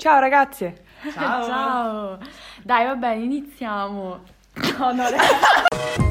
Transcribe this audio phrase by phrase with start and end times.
[0.00, 0.74] Ciao ragazzi!
[1.12, 1.44] Ciao!
[1.44, 2.18] Ciao!
[2.62, 4.20] Dai, va bene, iniziamo.
[4.78, 5.04] No, no,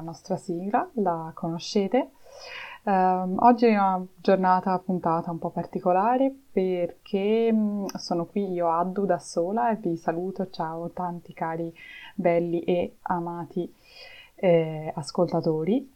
[0.00, 2.10] nostra sigla, la conoscete.
[2.84, 9.04] Ehm, oggi è una giornata puntata un po' particolare perché mm, sono qui io Addu
[9.04, 11.72] da sola e vi saluto, ciao tanti cari
[12.14, 13.72] belli e amati
[14.36, 15.92] eh, ascoltatori.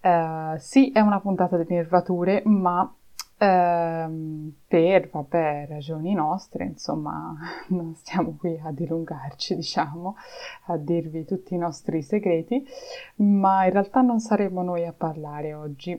[0.00, 2.90] Eh, sì, è una puntata di nervature, ma
[3.40, 7.34] ehm, per, vabbè, ragioni nostre, insomma,
[7.68, 10.16] non stiamo qui a dilungarci, diciamo,
[10.66, 12.64] a dirvi tutti i nostri segreti,
[13.16, 15.98] ma in realtà non saremo noi a parlare oggi,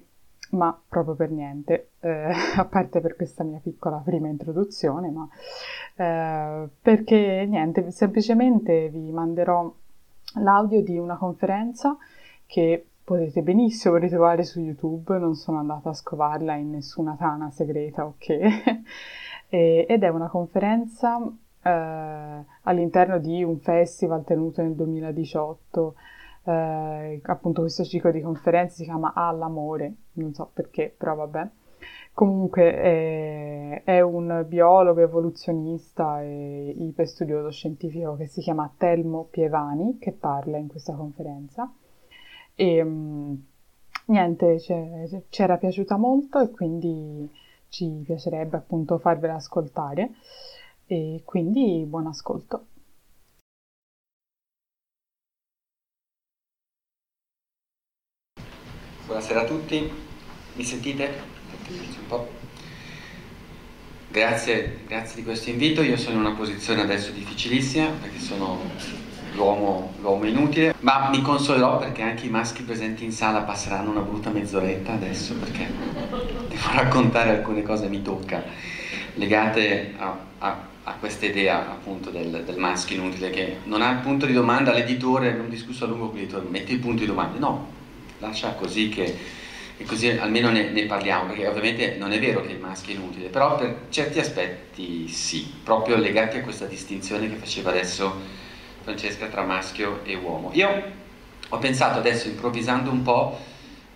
[0.51, 5.27] ma proprio per niente, eh, a parte per questa mia piccola prima introduzione, ma
[5.95, 9.73] eh, perché niente, semplicemente vi manderò
[10.35, 11.97] l'audio di una conferenza
[12.45, 18.05] che potete benissimo ritrovare su YouTube, non sono andata a scovarla in nessuna tana segreta,
[18.05, 18.27] ok?
[19.53, 21.19] E- ed è una conferenza
[21.61, 21.69] eh,
[22.61, 25.95] all'interno di un festival tenuto nel 2018.
[26.45, 31.49] eh, appunto questo ciclo di conferenze si chiama All'amore, non so perché, però vabbè.
[32.13, 40.13] Comunque eh, è un biologo evoluzionista e iperstudioso scientifico che si chiama Telmo Pievani che
[40.13, 41.69] parla in questa conferenza
[42.61, 43.33] e mm,
[44.05, 47.27] niente, ce- ci era piaciuta molto e quindi
[47.69, 50.11] ci piacerebbe appunto farvela ascoltare
[50.85, 52.65] e quindi buon ascolto.
[59.07, 59.91] Buonasera a tutti,
[60.55, 61.09] mi sentite?
[64.07, 68.59] Grazie, grazie di questo invito, io sono in una posizione adesso difficilissima perché sono
[69.33, 69.93] l'uomo,
[70.25, 74.93] inutile, ma mi consolerò perché anche i maschi presenti in sala passeranno una brutta mezz'oretta
[74.93, 75.67] adesso perché
[76.49, 78.43] devo raccontare alcune cose mi tocca
[79.15, 83.99] legate a, a- a questa idea appunto del, del maschio inutile che non ha il
[83.99, 87.37] punto di domanda, l'editore, abbiamo discusso a lungo con l'editore, metti il punto di domanda,
[87.37, 87.67] no,
[88.17, 89.15] lascia così che,
[89.77, 92.97] che così almeno ne, ne parliamo, perché ovviamente non è vero che il maschio è
[92.97, 98.39] inutile, però per certi aspetti sì, proprio legati a questa distinzione che faceva adesso
[98.83, 100.51] Francesca tra maschio e uomo.
[100.53, 100.83] Io
[101.49, 103.39] ho pensato adesso, improvvisando un po',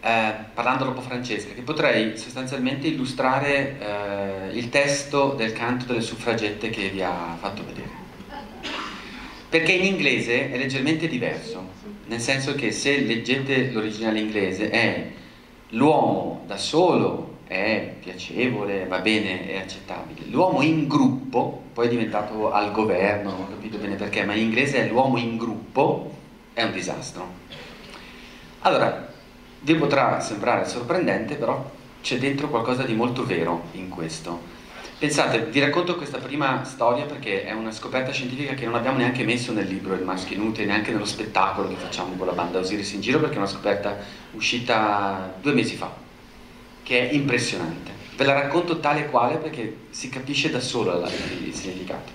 [0.01, 6.69] eh, parlando dopo Francesca, che potrei sostanzialmente illustrare eh, il testo del canto delle suffragette
[6.69, 8.03] che vi ha fatto vedere.
[9.49, 11.69] Perché in inglese è leggermente diverso,
[12.07, 15.11] nel senso che se leggete l'originale inglese è
[15.69, 20.27] l'uomo da solo è piacevole, va bene, è accettabile.
[20.29, 24.43] L'uomo in gruppo, poi è diventato al governo, non ho capito bene perché, ma in
[24.43, 26.11] inglese è l'uomo in gruppo,
[26.53, 27.43] è un disastro.
[28.61, 29.11] Allora,
[29.61, 34.53] vi potrà sembrare sorprendente, però c'è dentro qualcosa di molto vero in questo.
[34.97, 39.25] Pensate, vi racconto questa prima storia perché è una scoperta scientifica che non abbiamo neanche
[39.25, 42.93] messo nel libro Il maschio inutile, neanche nello spettacolo che facciamo con la banda Osiris
[42.93, 43.97] in giro, perché è una scoperta
[44.31, 45.91] uscita due mesi fa,
[46.85, 47.91] che è impressionante.
[48.15, 52.11] Ve la racconto tale e quale perché si capisce da solo la- il significato.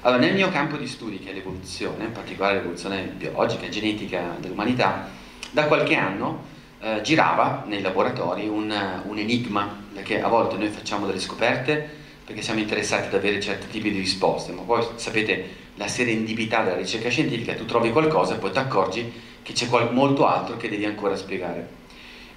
[0.00, 4.34] Allora, nel mio campo di studi, che è l'evoluzione, in particolare l'evoluzione biologica e genetica
[4.40, 5.10] dell'umanità,
[5.50, 6.44] da qualche anno
[6.80, 8.74] eh, girava nei laboratori un,
[9.04, 13.68] un enigma, perché a volte noi facciamo delle scoperte perché siamo interessati ad avere certi
[13.68, 18.38] tipi di risposte, ma poi sapete la serendipità della ricerca scientifica, tu trovi qualcosa e
[18.38, 19.12] poi ti accorgi
[19.42, 21.81] che c'è molto altro che devi ancora spiegare.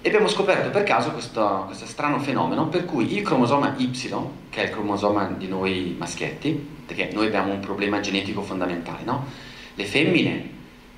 [0.06, 3.90] E abbiamo scoperto per caso questo, questo strano fenomeno per cui il cromosoma Y,
[4.50, 6.52] che è il cromosoma di noi maschietti,
[6.86, 9.24] perché noi abbiamo un problema genetico fondamentale, no?
[9.74, 10.50] Le femmine,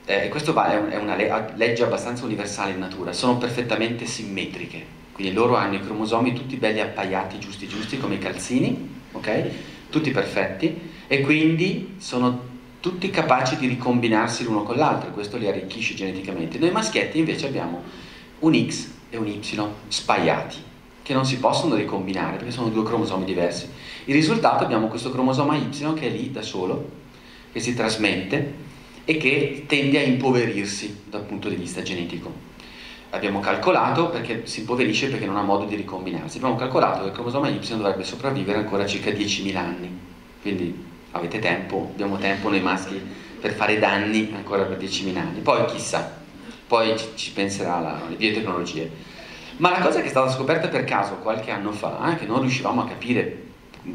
[0.05, 5.57] eh, e questo è una legge abbastanza universale in natura, sono perfettamente simmetriche, quindi loro
[5.57, 9.51] hanno i cromosomi tutti belli appaiati, giusti giusti, come i calzini, ok?
[9.89, 12.43] Tutti perfetti, e quindi sono
[12.81, 16.59] tutti capaci di ricombinarsi l'uno con l'altro, questo li arricchisce geneticamente.
[16.59, 17.83] Noi maschietti invece abbiamo
[18.41, 19.41] un X e un Y
[19.89, 20.57] spaiati,
[21.03, 23.69] che non si possono ricombinare perché sono due cromosomi diversi.
[24.05, 26.91] Il risultato abbiamo questo cromosoma Y che è lì da solo,
[27.53, 28.67] che si trasmette
[29.05, 32.47] e che tende a impoverirsi dal punto di vista genetico.
[33.11, 37.13] Abbiamo calcolato, perché si impoverisce perché non ha modo di ricombinarsi, abbiamo calcolato che il
[37.13, 39.99] cromosoma Y dovrebbe sopravvivere ancora circa 10.000 anni,
[40.43, 43.01] quindi avete tempo, abbiamo tempo noi maschi
[43.41, 46.21] per fare danni ancora per 10.000 anni, poi chissà,
[46.69, 49.17] poi ci penserà la, le biotecnologie.
[49.57, 52.41] Ma la cosa che è stata scoperta per caso qualche anno fa, eh, che non
[52.43, 53.47] riuscivamo a capire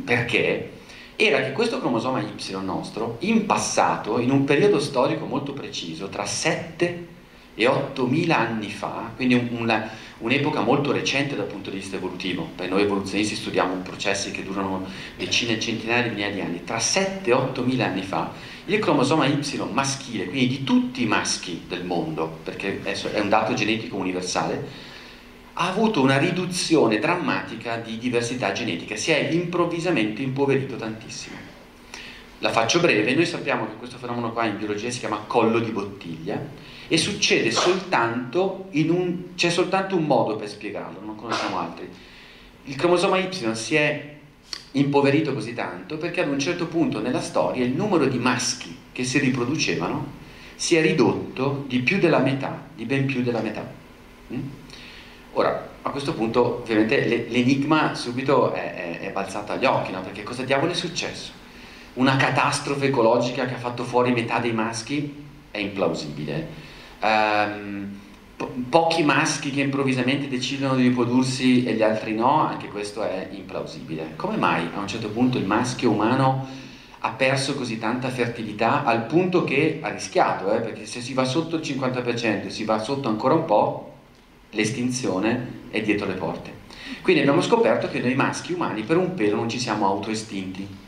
[0.04, 0.72] perché,
[1.16, 6.26] era che questo cromosoma Y nostro, in passato, in un periodo storico molto preciso, tra
[6.26, 7.08] 7
[7.56, 9.50] e 8.000 anni fa, quindi
[10.18, 14.86] un'epoca molto recente dal punto di vista evolutivo, per noi evoluzionisti studiamo processi che durano
[15.16, 18.32] decine e centinaia di migliaia di anni, tra 7 e 8.000 anni fa,
[18.66, 23.54] il cromosoma Y maschile, quindi di tutti i maschi del mondo, perché è un dato
[23.54, 24.92] genetico universale,
[25.54, 31.36] ha avuto una riduzione drammatica di diversità genetica, si è improvvisamente impoverito tantissimo.
[32.40, 35.72] La faccio breve, noi sappiamo che questo fenomeno qua in biologia si chiama collo di
[35.72, 36.42] bottiglia
[36.88, 39.36] e succede soltanto in un...
[39.36, 41.88] c'è soltanto un modo per spiegarlo, non conosciamo altri.
[42.66, 44.13] Il cromosoma Y si è
[44.74, 49.04] impoverito così tanto perché ad un certo punto nella storia il numero di maschi che
[49.04, 50.22] si riproducevano
[50.56, 53.70] si è ridotto di più della metà, di ben più della metà.
[54.32, 54.42] Mm?
[55.34, 60.02] Ora, a questo punto ovviamente l'enigma subito è, è, è balzato agli occhi, no?
[60.02, 61.32] perché cosa diavolo è successo?
[61.94, 65.24] Una catastrofe ecologica che ha fatto fuori metà dei maschi?
[65.52, 66.48] È implausibile.
[67.02, 68.00] Um,
[68.70, 74.14] pochi maschi che improvvisamente decidono di riprodursi e gli altri no, anche questo è implausibile.
[74.16, 76.48] Come mai a un certo punto il maschio umano
[77.00, 80.62] ha perso così tanta fertilità al punto che ha rischiato, eh?
[80.62, 83.92] perché se si va sotto il 50% e si va sotto ancora un po',
[84.52, 86.62] l'estinzione è dietro le porte.
[87.02, 90.82] Quindi abbiamo scoperto che noi maschi umani per un pelo non ci siamo autoestinti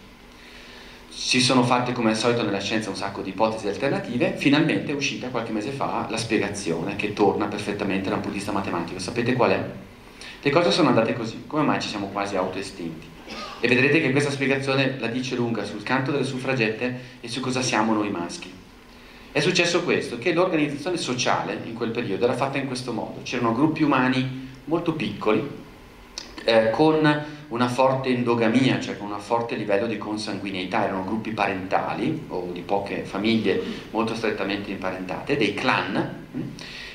[1.18, 4.96] si sono fatte come al solito nella scienza un sacco di ipotesi alternative, finalmente è
[4.96, 9.00] uscita qualche mese fa la spiegazione che torna perfettamente da un punto di vista matematico.
[9.00, 9.64] Sapete qual è?
[10.42, 13.08] Le cose sono andate così, come mai ci siamo quasi autoestinti?
[13.62, 17.62] E vedrete che questa spiegazione la dice lunga sul canto delle suffragette e su cosa
[17.62, 18.52] siamo noi maschi.
[19.32, 23.22] È successo questo, che l'organizzazione sociale in quel periodo era fatta in questo modo.
[23.24, 25.64] C'erano gruppi umani molto piccoli,
[26.44, 32.24] eh, con una forte endogamia, cioè con un forte livello di consanguineità, erano gruppi parentali
[32.30, 33.62] o di poche famiglie
[33.92, 36.42] molto strettamente imparentate, dei clan hm,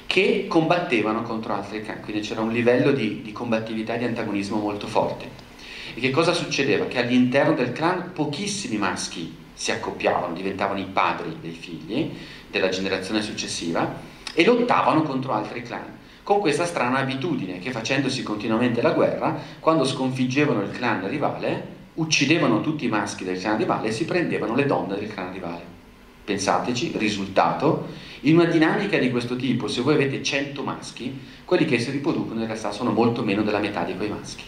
[0.06, 4.58] che combattevano contro altri clan, quindi c'era un livello di, di combattività e di antagonismo
[4.58, 5.48] molto forte.
[5.94, 6.86] E che cosa succedeva?
[6.86, 12.10] Che all'interno del clan pochissimi maschi si accoppiavano, diventavano i padri dei figli
[12.50, 14.00] della generazione successiva
[14.32, 15.98] e lottavano contro altri clan
[16.30, 22.60] con questa strana abitudine che facendosi continuamente la guerra, quando sconfiggevano il clan rivale, uccidevano
[22.60, 25.64] tutti i maschi del clan rivale e si prendevano le donne del clan rivale.
[26.24, 27.88] Pensateci, risultato,
[28.20, 32.38] in una dinamica di questo tipo, se voi avete 100 maschi, quelli che si riproducono
[32.38, 34.44] in realtà sono molto meno della metà di quei maschi.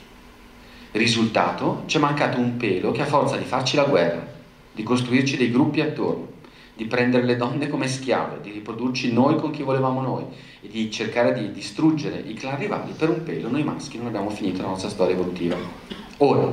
[0.92, 4.24] Risultato, ci è mancato un pelo che a forza di farci la guerra,
[4.72, 6.28] di costruirci dei gruppi attorno,
[6.82, 10.24] di prendere le donne come schiave, di riprodurci noi con chi volevamo noi
[10.60, 14.30] e di cercare di distruggere i clan rivali, per un pelo noi maschi non abbiamo
[14.30, 15.56] finito la nostra storia evolutiva.
[16.18, 16.52] Ora,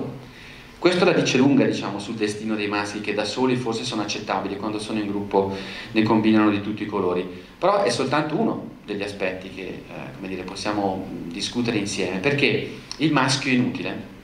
[0.77, 4.57] questo la dice lunga diciamo, sul destino dei maschi che da soli forse sono accettabili,
[4.57, 5.55] quando sono in gruppo
[5.91, 9.83] ne combinano di tutti i colori, però è soltanto uno degli aspetti che
[10.21, 14.17] eh, dire, possiamo discutere insieme, perché il maschio inutile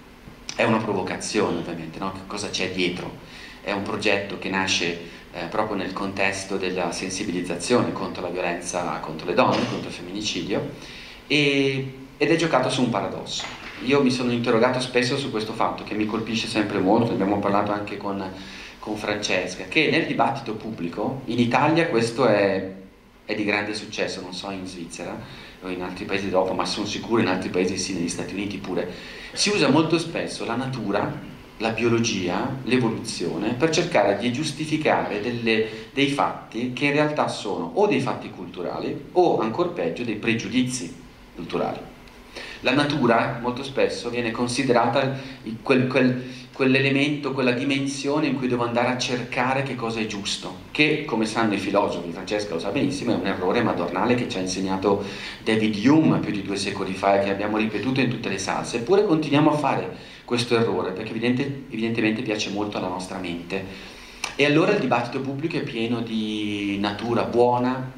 [0.56, 2.14] è una provocazione ovviamente, no?
[2.28, 3.34] cosa c'è dietro?
[3.62, 9.27] È un progetto che nasce eh, proprio nel contesto della sensibilizzazione contro la violenza contro
[9.27, 10.70] le donne, contro il femminicidio,
[11.27, 13.44] e, ed è giocato su un paradosso.
[13.84, 17.39] Io mi sono interrogato spesso su questo fatto che mi colpisce sempre molto, ne abbiamo
[17.39, 18.24] parlato anche con,
[18.80, 22.72] con Francesca, che nel dibattito pubblico in Italia questo è,
[23.25, 26.86] è di grande successo, non so in Svizzera o in altri paesi d'Europa, ma sono
[26.86, 28.89] sicuro in altri paesi sì, negli Stati Uniti pure,
[29.34, 36.10] si usa molto spesso la natura la biologia, l'evoluzione, per cercare di giustificare delle, dei
[36.10, 41.04] fatti che in realtà sono o dei fatti culturali o ancora peggio dei pregiudizi.
[41.36, 41.80] culturali.
[42.62, 45.20] La natura molto spesso viene considerata
[45.62, 46.24] quel, quel,
[46.56, 51.26] quell'elemento, quella dimensione in cui devo andare a cercare che cosa è giusto, che come
[51.26, 55.04] sanno i filosofi, Francesca lo sa benissimo, è un errore madornale che ci ha insegnato
[55.44, 58.78] David Hume più di due secoli fa e che abbiamo ripetuto in tutte le salse,
[58.78, 63.94] eppure continuiamo a fare questo errore perché evidente, evidentemente piace molto alla nostra mente.
[64.38, 67.92] E allora il dibattito pubblico è pieno di natura buona,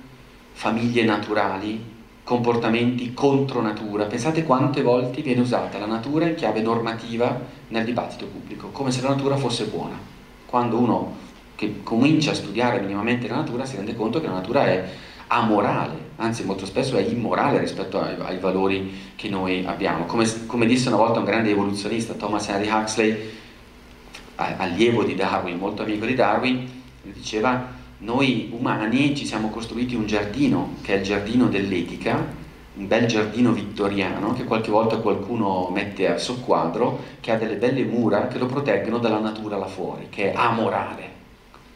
[0.53, 1.79] famiglie naturali,
[2.27, 4.03] comportamenti contro natura.
[4.03, 9.01] Pensate quante volte viene usata la natura in chiave normativa nel dibattito pubblico, come se
[9.01, 9.97] la natura fosse buona.
[10.45, 11.15] Quando uno
[11.55, 14.89] che comincia a studiare minimamente la natura si rende conto che la natura è
[15.27, 20.03] amorale, anzi molto spesso è immorale rispetto ai, ai valori che noi abbiamo.
[20.03, 23.37] Come, come, disse una volta un grande evoluzionista, Thomas Henry Huxley,
[24.35, 26.69] allievo di Darwin, molto amico di Darwin,
[27.03, 33.07] diceva noi umani ci siamo costruiti un giardino, che è il giardino dell'etica, un bel
[33.07, 38.37] giardino vittoriano che qualche volta qualcuno mette a soqquadro, che ha delle belle mura che
[38.37, 41.16] lo proteggono dalla natura là fuori, che è amorale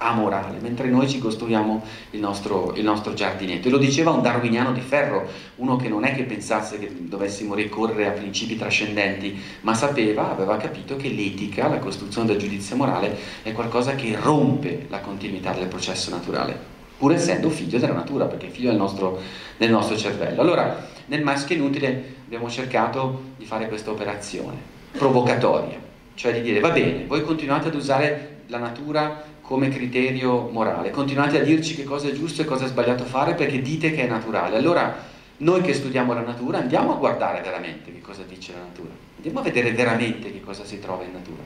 [0.02, 3.68] amorale, mentre noi ci costruiamo il nostro, il nostro, giardinetto.
[3.68, 5.28] E lo diceva un darwiniano di ferro,
[5.58, 10.58] uno che non è che pensasse che dovessimo ricorrere a principi trascendenti, ma sapeva, aveva
[10.58, 15.68] capito che l'etica, la costruzione del giudizio morale, è qualcosa che rompe la continuità del
[15.68, 16.58] processo naturale,
[16.98, 19.20] pur essendo figlio della natura, perché figlio del nostro,
[19.58, 20.42] del nostro cervello.
[20.42, 24.58] Allora, nel maschio inutile abbiamo cercato di fare questa operazione
[24.92, 25.78] provocatoria,
[26.16, 30.92] cioè di dire va bene, voi continuate ad usare la natura come criterio morale.
[30.92, 34.06] Continuate a dirci che cosa è giusto e cosa è sbagliato fare perché dite che
[34.06, 34.56] è naturale.
[34.56, 34.96] Allora,
[35.40, 39.40] noi che studiamo la natura andiamo a guardare veramente che cosa dice la natura, andiamo
[39.40, 41.42] a vedere veramente che cosa si trova in natura.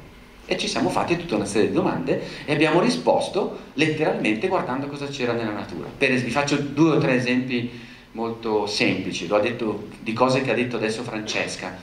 [0.46, 5.08] E ci siamo fatti tutta una serie di domande e abbiamo risposto letteralmente guardando cosa
[5.08, 5.88] c'era nella natura.
[5.98, 7.72] Per, vi faccio due o tre esempi
[8.12, 11.76] molto semplici, lo ha detto, di cose che ha detto adesso Francesca.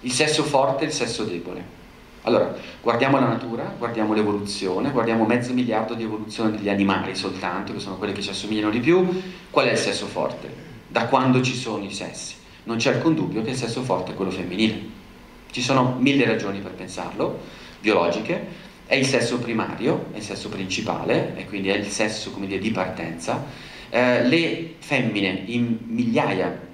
[0.00, 1.78] Il sesso forte e il sesso debole.
[2.22, 7.78] Allora, guardiamo la natura, guardiamo l'evoluzione, guardiamo mezzo miliardo di evoluzione degli animali soltanto, che
[7.78, 9.22] sono quelli che ci assomigliano di più.
[9.48, 10.52] Qual è il sesso forte?
[10.86, 12.34] Da quando ci sono i sessi?
[12.64, 14.98] Non c'è alcun dubbio che il sesso forte è quello femminile.
[15.50, 17.38] Ci sono mille ragioni per pensarlo,
[17.80, 18.68] biologiche.
[18.84, 22.70] È il sesso primario, è il sesso principale, e quindi è il sesso, dire, di
[22.70, 23.44] partenza.
[23.88, 26.68] Eh, le femmine in migliaia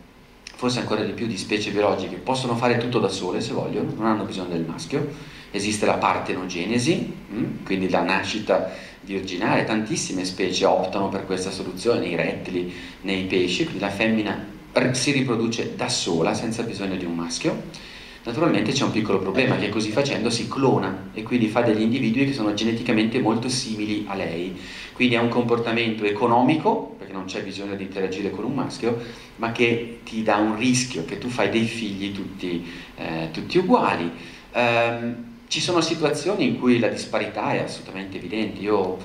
[0.57, 4.07] forse ancora di più di specie biologiche, possono fare tutto da sole se vogliono, non
[4.07, 7.65] hanno bisogno del maschio esiste la partenogenesi, mm?
[7.65, 8.71] quindi la nascita
[9.03, 12.73] virginale, tantissime specie optano per questa soluzione, nei rettili,
[13.03, 14.55] nei pesci, quindi la femmina
[14.93, 17.95] si riproduce da sola senza bisogno di un maschio.
[18.25, 22.27] Naturalmente c'è un piccolo problema che così facendo si clona e quindi fa degli individui
[22.27, 24.59] che sono geneticamente molto simili a lei.
[24.93, 29.01] Quindi ha un comportamento economico, perché non c'è bisogno di interagire con un maschio,
[29.37, 34.11] ma che ti dà un rischio, che tu fai dei figli tutti, eh, tutti uguali.
[34.53, 38.61] Um, ci sono situazioni in cui la disparità è assolutamente evidente.
[38.61, 38.97] Io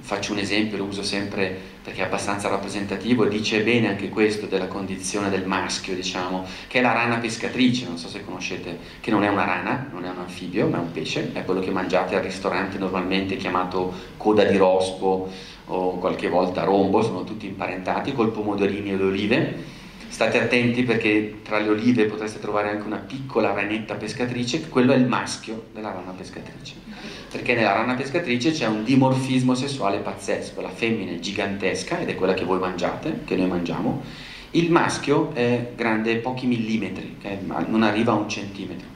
[0.00, 4.66] faccio un esempio, lo uso sempre perché è abbastanza rappresentativo, dice bene anche questo della
[4.66, 9.22] condizione del maschio, diciamo, che è la rana pescatrice, non so se conoscete, che non
[9.24, 12.16] è una rana, non è un anfibio, ma è un pesce, è quello che mangiate
[12.16, 15.30] al ristorante normalmente chiamato coda di rospo
[15.66, 19.80] o qualche volta rombo, sono tutti imparentati col pomodorini e le olive
[20.12, 24.96] State attenti perché tra le olive potreste trovare anche una piccola ranetta pescatrice, quello è
[24.96, 26.74] il maschio della rana pescatrice.
[27.30, 32.14] Perché nella rana pescatrice c'è un dimorfismo sessuale pazzesco, la femmina è gigantesca ed è
[32.14, 34.02] quella che voi mangiate, che noi mangiamo,
[34.50, 37.16] il maschio è grande pochi millimetri,
[37.68, 38.86] non arriva a un centimetro.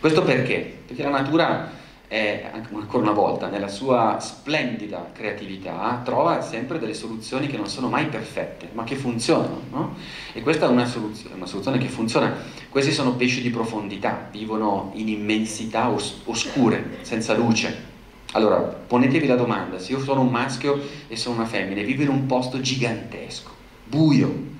[0.00, 0.78] Questo perché?
[0.86, 1.70] Perché la natura
[2.06, 7.88] è, ancora una volta, nella sua splendida creatività, trova sempre delle soluzioni che non sono
[7.88, 9.60] mai perfette, ma che funzionano.
[9.70, 9.94] No?
[10.32, 12.34] E questa è una soluzione, una soluzione, che funziona.
[12.68, 17.92] Questi sono pesci di profondità, vivono in immensità os- oscure, senza luce.
[18.32, 22.08] Allora, ponetevi la domanda, se io sono un maschio e sono una femmina, vivo in
[22.08, 23.50] un posto gigantesco,
[23.84, 24.52] buio,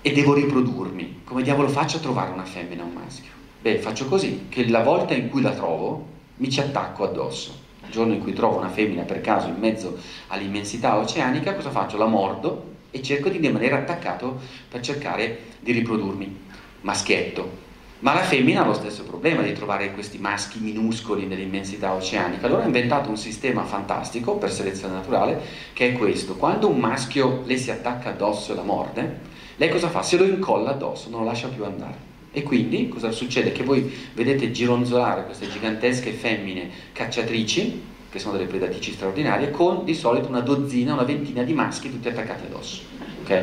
[0.00, 3.32] e devo riprodurmi, come diavolo faccio a trovare una femmina o un maschio?
[3.60, 7.64] Beh, faccio così, che la volta in cui la trovo, mi ci attacco addosso.
[7.84, 9.96] Il giorno in cui trovo una femmina per caso in mezzo
[10.28, 11.96] all'immensità oceanica, cosa faccio?
[11.96, 16.44] La mordo e cerco di rimanere attaccato per cercare di riprodurmi.
[16.80, 17.64] Maschietto.
[18.00, 22.46] Ma la femmina ha lo stesso problema di trovare questi maschi minuscoli nell'immensità oceanica.
[22.46, 25.40] Allora ha inventato un sistema fantastico per selezione naturale
[25.72, 26.36] che è questo.
[26.36, 29.20] Quando un maschio le si attacca addosso e la morde,
[29.56, 30.02] lei cosa fa?
[30.02, 32.05] Se lo incolla addosso, non lo lascia più andare.
[32.36, 33.50] E quindi cosa succede?
[33.50, 39.94] Che voi vedete gironzolare queste gigantesche femmine cacciatrici, che sono delle predatrici straordinarie, con di
[39.94, 42.82] solito una dozzina, una ventina di maschi tutti attaccati addosso.
[43.22, 43.42] Okay?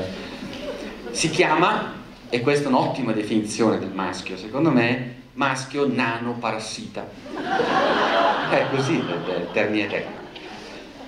[1.09, 1.91] Si chiama
[2.29, 7.09] e questa è un'ottima definizione del maschio, secondo me, maschio nano-parassita.
[8.51, 10.23] È così il termine tecnico.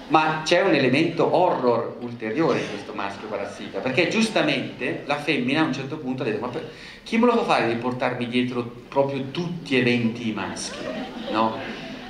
[0.08, 5.64] Ma c'è un elemento horror ulteriore in questo maschio parassita, perché giustamente la femmina a
[5.64, 6.70] un certo punto ha detto, ma per...
[7.02, 10.78] chi me lo fa fare di portarmi dietro proprio tutti eventi maschi?
[11.32, 11.58] No?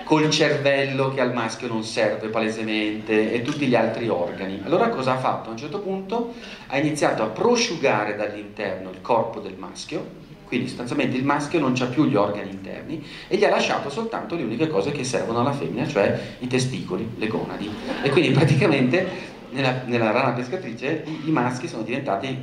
[0.04, 4.62] Col cervello che al maschio non serve palesemente e tutti gli altri organi.
[4.64, 5.50] Allora cosa ha fatto?
[5.50, 6.34] A un certo punto
[6.68, 11.86] ha iniziato a prosciugare dall'interno il corpo del maschio, quindi sostanzialmente il maschio non ha
[11.86, 15.52] più gli organi interni e gli ha lasciato soltanto le uniche cose che servono alla
[15.52, 17.70] femmina, cioè i testicoli, le gonadi.
[18.02, 22.38] E quindi praticamente nella, nella rana pescatrice i, i, maschi sono diventati,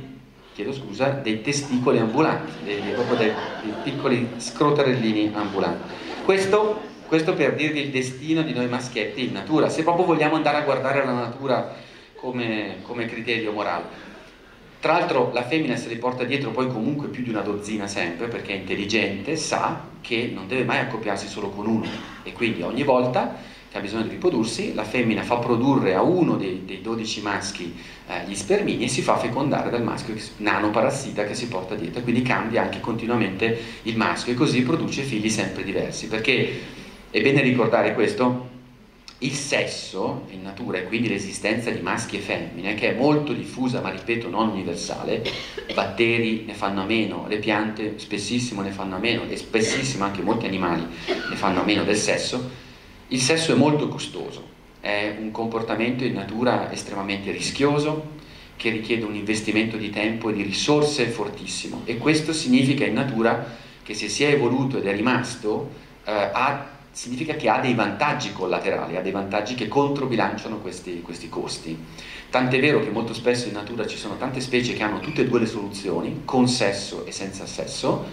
[0.53, 3.31] chiedo scusa, dei testicoli ambulanti, dei, proprio dei,
[3.61, 5.91] dei piccoli scrotarellini ambulanti.
[6.25, 10.57] Questo, questo per dirvi il destino di noi maschietti in natura, se proprio vogliamo andare
[10.57, 11.73] a guardare la natura
[12.15, 14.11] come, come criterio morale.
[14.83, 18.27] Tra l'altro la femmina se li porta dietro poi comunque più di una dozzina sempre
[18.27, 21.85] perché è intelligente, sa che non deve mai accoppiarsi solo con uno.
[22.21, 23.33] E quindi ogni volta
[23.71, 27.73] che ha bisogno di riprodursi la femmina fa produrre a uno dei, dei 12 maschi
[28.09, 32.01] eh, gli spermini e si fa fecondare dal maschio nanoparassita che si porta dietro.
[32.01, 36.09] Quindi cambia anche continuamente il maschio e così produce figli sempre diversi.
[36.09, 36.59] Perché
[37.09, 38.52] è bene ricordare questo
[39.23, 43.81] il sesso in natura e quindi l'esistenza di maschi e femmine, che è molto diffusa
[43.81, 45.23] ma ripeto non universale,
[45.73, 50.21] batteri ne fanno a meno, le piante spessissimo ne fanno a meno e spessissimo anche
[50.21, 50.85] molti animali
[51.29, 52.49] ne fanno a meno del sesso,
[53.07, 58.21] il sesso è molto costoso, è un comportamento in natura estremamente rischioso,
[58.55, 63.57] che richiede un investimento di tempo e di risorse fortissimo e questo significa in natura
[63.81, 65.69] che se si è evoluto ed è rimasto
[66.05, 71.27] eh, ha significa che ha dei vantaggi collaterali, ha dei vantaggi che controbilanciano questi, questi
[71.27, 71.77] costi.
[72.29, 75.27] Tant'è vero che molto spesso in natura ci sono tante specie che hanno tutte e
[75.27, 78.05] due le soluzioni, con sesso e senza sesso.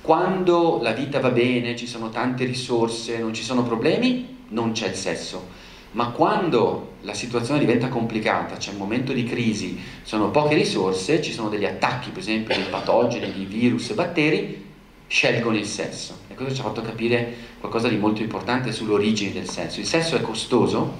[0.00, 4.88] Quando la vita va bene, ci sono tante risorse, non ci sono problemi, non c'è
[4.88, 5.62] il sesso.
[5.92, 11.32] Ma quando la situazione diventa complicata, c'è un momento di crisi, sono poche risorse, ci
[11.32, 14.64] sono degli attacchi, per esempio, di patogeni, di virus e batteri,
[15.06, 16.18] scelgono il sesso.
[16.28, 19.80] E questo ci ha fatto capire qualcosa di molto importante sull'origine del sesso.
[19.80, 20.98] Il sesso è costoso,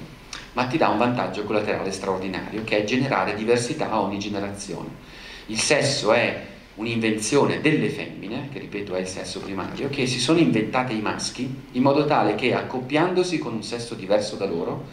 [0.54, 4.88] ma ti dà un vantaggio collaterale straordinario, che è generare diversità a ogni generazione.
[5.46, 6.46] Il sesso è
[6.76, 11.54] un'invenzione delle femmine, che ripeto è il sesso primario, che si sono inventate i maschi
[11.72, 14.84] in modo tale che accoppiandosi con un sesso diverso da loro,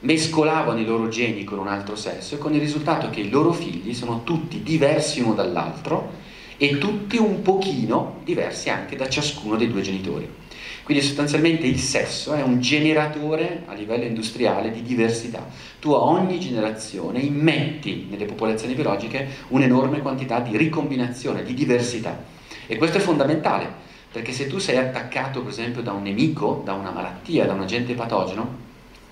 [0.00, 3.50] mescolavano i loro geni con un altro sesso e con il risultato che i loro
[3.50, 6.12] figli sono tutti diversi uno dall'altro
[6.56, 10.46] e tutti un pochino diversi anche da ciascuno dei due genitori.
[10.88, 15.46] Quindi sostanzialmente il sesso è un generatore a livello industriale di diversità.
[15.78, 22.18] Tu a ogni generazione immetti nelle popolazioni biologiche un'enorme quantità di ricombinazione, di diversità.
[22.66, 23.70] E questo è fondamentale,
[24.10, 27.60] perché se tu sei attaccato per esempio da un nemico, da una malattia, da un
[27.60, 28.56] agente patogeno,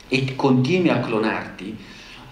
[0.09, 1.77] e continui a clonarti,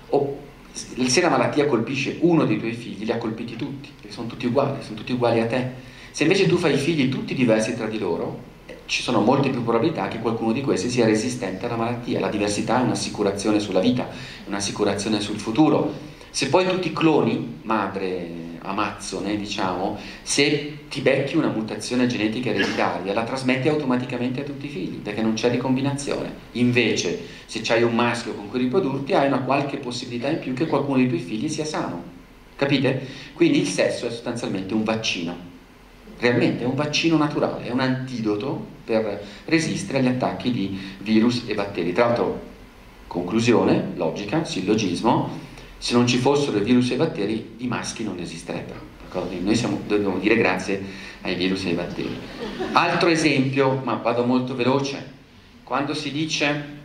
[0.08, 0.38] o
[0.72, 4.46] se la malattia colpisce uno dei tuoi figli, li ha colpiti tutti, perché sono tutti
[4.46, 5.68] uguali, sono tutti uguali a te.
[6.12, 8.52] Se invece tu fai figli tutti diversi tra di loro,
[8.94, 12.20] ci sono molte più probabilità che qualcuno di questi sia resistente alla malattia.
[12.20, 14.08] La diversità è un'assicurazione sulla vita,
[14.46, 15.92] un'assicurazione sul futuro.
[16.30, 23.12] Se poi tu ti cloni, madre amazzone, diciamo, se ti becchi una mutazione genetica ereditaria,
[23.12, 26.32] la trasmetti automaticamente a tutti i figli, perché non c'è ricombinazione.
[26.52, 30.68] Invece, se hai un maschio con cui riprodurti, hai una qualche possibilità in più che
[30.68, 32.00] qualcuno dei tuoi figli sia sano.
[32.54, 33.04] Capite?
[33.32, 35.53] Quindi il sesso è sostanzialmente un vaccino.
[36.18, 41.54] Realmente è un vaccino naturale, è un antidoto per resistere agli attacchi di virus e
[41.54, 41.92] batteri.
[41.92, 42.40] Tra l'altro,
[43.06, 45.30] conclusione, logica, sillogismo,
[45.78, 48.92] se non ci fossero i virus e i batteri, i maschi non esisterebbero.
[49.42, 50.82] Noi siamo, dobbiamo dire grazie
[51.20, 52.18] ai virus e ai batteri.
[52.72, 55.12] Altro esempio, ma vado molto veloce,
[55.62, 56.82] quando si dice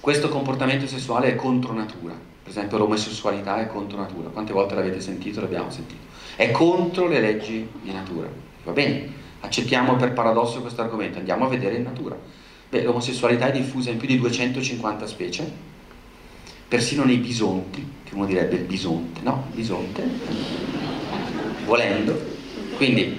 [0.00, 5.00] questo comportamento sessuale è contro natura, per esempio l'omosessualità è contro natura, quante volte l'avete
[5.00, 5.40] sentito?
[5.40, 6.00] L'abbiamo sentito.
[6.34, 8.48] È contro le leggi di natura.
[8.64, 9.08] Va bene,
[9.40, 12.16] accettiamo per paradosso questo argomento, andiamo a vedere in natura.
[12.68, 15.50] Beh, l'omosessualità è diffusa in più di 250 specie,
[16.68, 20.02] persino nei bisonti, che uno direbbe il bisonte, no, bisonte,
[21.64, 22.16] volendo,
[22.76, 23.18] quindi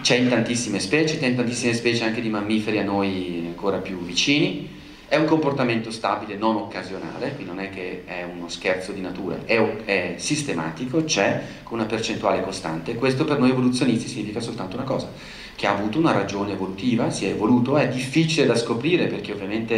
[0.00, 4.00] c'è in tantissime specie, c'è in tantissime specie anche di mammiferi a noi ancora più
[4.04, 4.76] vicini,
[5.08, 9.38] è un comportamento stabile, non occasionale, quindi non è che è uno scherzo di natura,
[9.46, 12.94] è, è sistematico, c'è con una percentuale costante.
[12.94, 15.10] Questo per noi evoluzionisti significa soltanto una cosa,
[15.56, 19.74] che ha avuto una ragione evolutiva, si è evoluto, è difficile da scoprire perché ovviamente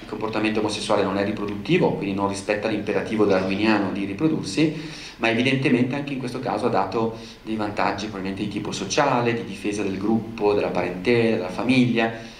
[0.00, 4.74] il comportamento omosessuale non è riproduttivo, quindi non rispetta l'imperativo darwiniano di riprodursi,
[5.18, 9.44] ma evidentemente anche in questo caso ha dato dei vantaggi probabilmente di tipo sociale, di
[9.44, 12.32] difesa del gruppo, della parentela, della famiglia.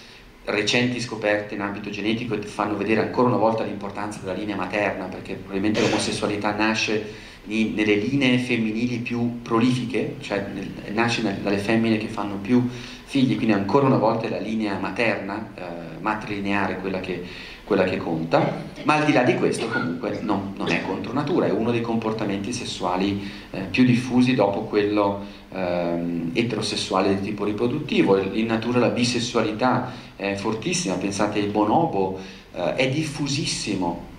[0.46, 5.35] Recenti scoperte in ambito genetico fanno vedere ancora una volta l'importanza della linea materna, perché
[5.35, 10.46] probabilmente l'omosessualità nasce nelle linee femminili più prolifiche, cioè
[10.92, 12.68] nasce dalle femmine che fanno più
[13.04, 15.62] figli, quindi ancora una volta è la linea materna, eh,
[16.00, 17.22] matrilineare quella che,
[17.64, 21.46] quella che, conta, ma al di là di questo comunque non, non è contro natura,
[21.46, 28.18] è uno dei comportamenti sessuali eh, più diffusi dopo quello eh, eterosessuale di tipo riproduttivo.
[28.18, 32.18] In natura la bisessualità è fortissima, pensate il bonobo,
[32.53, 34.12] eh, è diffusissimo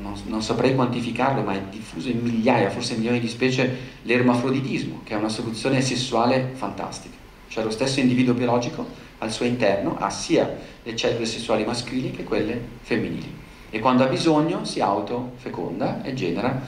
[0.00, 5.14] non, non, saprei quantificarlo, ma è diffuso in migliaia, forse milioni di specie, l'ermafroditismo, che
[5.14, 7.16] è una soluzione sessuale fantastica.
[7.48, 8.86] Cioè lo stesso individuo biologico
[9.18, 13.36] al suo interno ha sia le cellule sessuali maschili che quelle femminili.
[13.70, 16.60] E quando ha bisogno si autofeconda e genera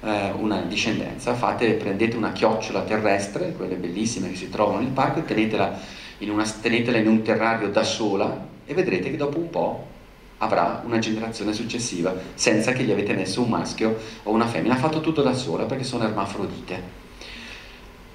[0.00, 1.34] eh, una discendenza.
[1.34, 5.78] Fate, prendete una chiocciola terrestre, quelle bellissime che si trovano nel parco, e tenetela
[6.18, 9.86] in, una, tenetela in un terrario da sola e vedrete che dopo un po'
[10.38, 14.74] avrà una generazione successiva senza che gli avete messo un maschio o una femmina.
[14.74, 17.06] Ha fatto tutto da sola perché sono ermafrodite.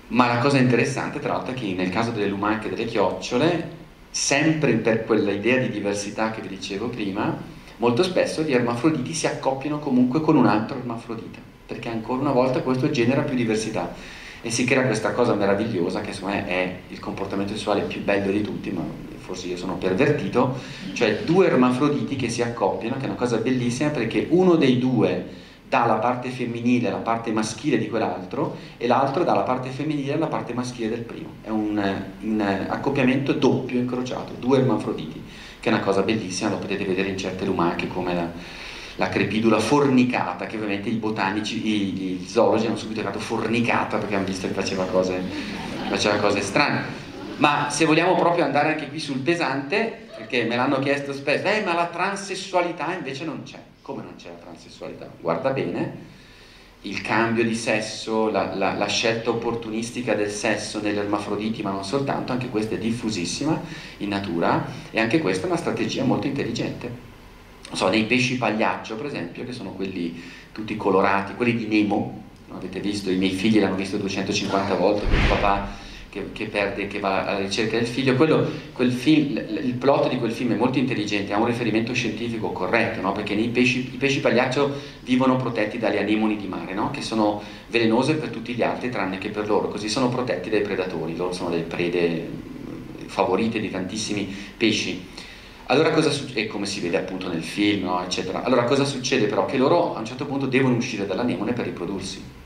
[0.08, 3.82] Ma la cosa interessante, tra l'altro, è che nel caso delle lumache e delle chiocciole,
[4.14, 7.36] sempre per quella idea di diversità che vi dicevo prima,
[7.78, 12.62] molto spesso gli ermafroditi si accoppiano comunque con un altro ermafrodita, perché ancora una volta
[12.62, 14.22] questo genera più diversità.
[14.44, 18.32] E si crea questa cosa meravigliosa che secondo me è il comportamento sessuale più bello
[18.32, 18.84] di tutti, ma
[19.18, 20.60] forse io sono pervertito,
[20.94, 25.26] cioè due ermafroditi che si accoppiano, che è una cosa bellissima perché uno dei due
[25.68, 30.14] dà la parte femminile alla parte maschile di quell'altro e l'altro dà la parte femminile
[30.14, 31.30] alla parte maschile del primo.
[31.42, 31.82] È un,
[32.22, 35.22] un accoppiamento doppio incrociato, due ermafroditi,
[35.60, 38.30] che è una cosa bellissima, lo potete vedere in certe lumache come la,
[38.98, 44.16] la crepidula fornicata, che ovviamente i botanici, i, i zoologi hanno subito chiamato fornicata perché
[44.16, 45.22] hanno visto che faceva cose,
[45.90, 47.02] faceva cose strane.
[47.38, 51.64] Ma se vogliamo proprio andare anche qui sul pesante, perché me l'hanno chiesto spesso, eh
[51.66, 53.60] ma la transessualità invece non c'è.
[53.84, 55.12] Come non c'è la transessualità?
[55.20, 55.98] Guarda bene,
[56.84, 61.84] il cambio di sesso, la, la, la, scelta opportunistica del sesso negli ermafroditi, ma non
[61.84, 63.62] soltanto, anche questa è diffusissima
[63.98, 66.88] in natura e anche questa è una strategia molto intelligente.
[67.68, 70.18] Non so, nei pesci pagliaccio, per esempio, che sono quelli
[70.54, 75.28] tutti colorati, quelli di Nemo, avete visto, i miei figli l'hanno visto 250 volte, quel
[75.28, 75.83] papà
[76.14, 80.20] che, che, perde, che va alla ricerca del figlio, quello, quel film, il plot di
[80.20, 83.14] quel film è molto intelligente, ha un riferimento scientifico corretto, no?
[83.14, 84.72] perché pesci, i pesci pagliaccio
[85.02, 86.92] vivono protetti dalle anemoni di mare, no?
[86.92, 90.62] che sono velenose per tutti gli altri tranne che per loro, così sono protetti dai
[90.62, 92.30] predatori, loro sono delle prede
[93.08, 95.04] favorite di tantissimi pesci.
[95.68, 96.42] Allora cosa succede?
[96.42, 98.04] E come si vede appunto nel film, no?
[98.04, 98.44] eccetera.
[98.44, 99.46] Allora cosa succede però?
[99.46, 102.43] Che loro a un certo punto devono uscire dall'anemone per riprodursi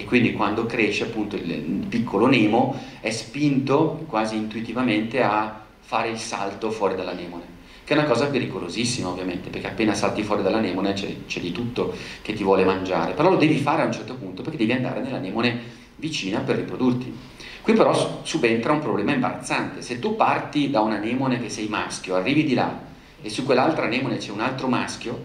[0.00, 6.08] e quindi quando cresce appunto il, il piccolo Nemo è spinto quasi intuitivamente a fare
[6.08, 10.92] il salto fuori dall'anemone che è una cosa pericolosissima ovviamente, perché appena salti fuori dall'anemone
[10.92, 14.14] c'è, c'è, di tutto che ti vuole mangiare, però lo devi fare a un certo
[14.14, 15.58] punto perché devi andare nell'anemone
[15.96, 17.12] vicina per riprodurti.
[17.60, 22.14] Qui però subentra un problema imbarazzante, se tu parti da un anemone che sei maschio,
[22.14, 22.80] arrivi di là
[23.20, 25.24] e su quell'altra anemone c'è un altro maschio,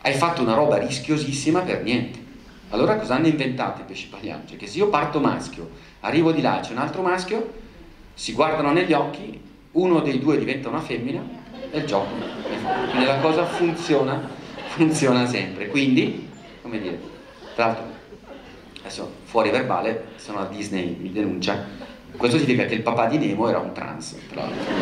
[0.00, 2.25] hai fatto una roba rischiosissima per niente.
[2.70, 4.56] Allora cosa hanno inventato i pesci pagliacci?
[4.56, 7.52] Che se io parto maschio, arrivo di là, c'è un altro maschio,
[8.12, 9.40] si guardano negli occhi,
[9.72, 11.22] uno dei due diventa una femmina
[11.70, 12.90] e il gioco è fatto.
[12.90, 14.28] Quindi la cosa funziona,
[14.68, 15.68] funziona sempre.
[15.68, 16.28] Quindi,
[16.60, 16.98] come dire,
[17.54, 17.84] tra l'altro,
[18.80, 21.64] adesso fuori verbale, se no Disney mi denuncia,
[22.16, 24.74] questo significa che il papà di Nemo era un trans, tra l'altro.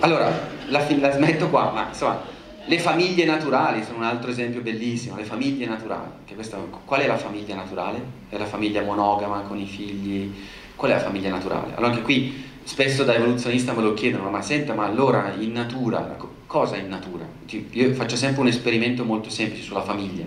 [0.00, 0.30] Allora,
[0.68, 2.22] la, la smetto qua, ma insomma,
[2.66, 6.10] le famiglie naturali sono un altro esempio bellissimo, le famiglie naturali.
[6.34, 8.02] Questa, qual è la famiglia naturale?
[8.28, 10.32] È la famiglia monogama con i figli?
[10.74, 11.74] Qual è la famiglia naturale?
[11.74, 16.16] Allora anche qui spesso da evoluzionista me lo chiedono, ma senta, ma allora in natura,
[16.46, 17.26] cosa è in natura?
[17.70, 20.24] Io faccio sempre un esperimento molto semplice sulla famiglia.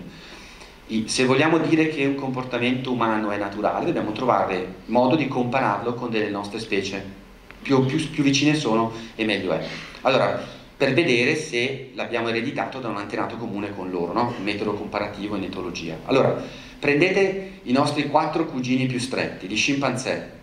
[1.06, 6.08] Se vogliamo dire che un comportamento umano è naturale, dobbiamo trovare modo di compararlo con
[6.08, 7.26] delle nostre specie.
[7.60, 9.66] Più, più, più vicine sono e meglio è.
[10.02, 14.32] Allora, per vedere se l'abbiamo ereditato da un antenato comune con loro, no?
[14.42, 15.98] metodo comparativo in etologia.
[16.04, 16.40] Allora,
[16.78, 20.36] prendete i nostri quattro cugini più stretti, il scimpanzé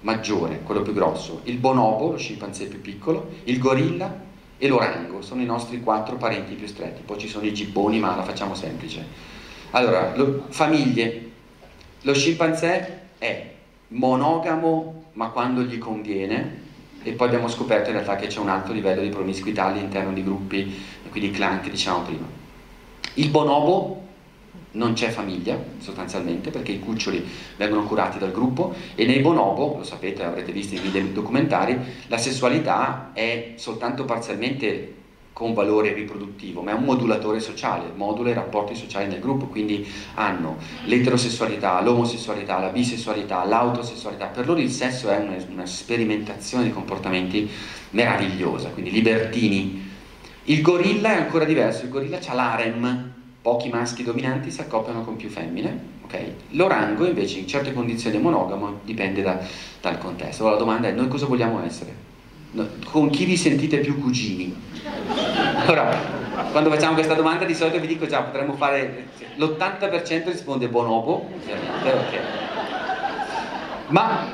[0.00, 5.40] maggiore, quello più grosso, il bonobo, lo scimpanzé più piccolo, il gorilla e l'orango, sono
[5.40, 9.02] i nostri quattro parenti più stretti, poi ci sono i gibboni, ma la facciamo semplice.
[9.70, 11.30] Allora, lo, famiglie,
[12.02, 13.48] lo scimpanzé è
[13.88, 16.68] monogamo ma quando gli conviene,
[17.02, 20.22] e poi abbiamo scoperto in realtà che c'è un alto livello di promiscuità all'interno di
[20.22, 22.26] gruppi, quindi clan che dicevamo prima.
[23.14, 24.08] Il bonobo
[24.72, 29.84] non c'è famiglia sostanzialmente perché i cuccioli vengono curati dal gruppo e nei bonobo, lo
[29.84, 34.94] sapete, avrete visto in video documentari, la sessualità è soltanto parzialmente
[35.40, 39.90] con valore riproduttivo, ma è un modulatore sociale, modula i rapporti sociali nel gruppo, quindi
[40.12, 46.70] hanno l'eterosessualità, l'omosessualità, la bisessualità, l'autosessualità, per loro il sesso è una, una sperimentazione di
[46.70, 47.48] comportamenti
[47.92, 49.90] meravigliosa, quindi libertini.
[50.44, 55.16] Il gorilla è ancora diverso, il gorilla ha l'harem, pochi maschi dominanti si accoppiano con
[55.16, 56.34] più femmine, okay?
[56.50, 59.40] l'orango invece in certe condizioni è monogamo, dipende da,
[59.80, 60.42] dal contesto.
[60.42, 62.09] Allora la domanda è noi cosa vogliamo essere?
[62.84, 64.54] Con chi vi sentite più cugini?
[65.66, 65.96] Ora,
[66.50, 69.08] quando facciamo questa domanda di solito vi dico già, potremmo fare...
[69.36, 72.20] L'80% risponde bonobo, ovviamente, okay.
[73.88, 74.26] ma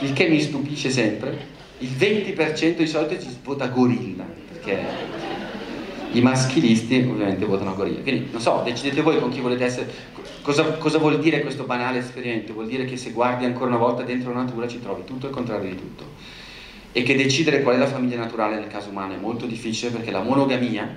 [0.00, 1.46] il che mi stupisce sempre,
[1.78, 4.82] il 20% di solito ci vota gorilla, perché
[6.12, 8.00] i maschilisti ovviamente votano gorilla.
[8.00, 9.92] Quindi, non so, decidete voi con chi volete essere...
[10.42, 12.54] Cosa, cosa vuol dire questo banale esperimento?
[12.54, 15.32] Vuol dire che se guardi ancora una volta dentro la natura ci trovi tutto il
[15.32, 16.04] contrario di tutto
[16.96, 20.12] e che decidere qual è la famiglia naturale nel caso umano è molto difficile perché
[20.12, 20.88] la monogamia,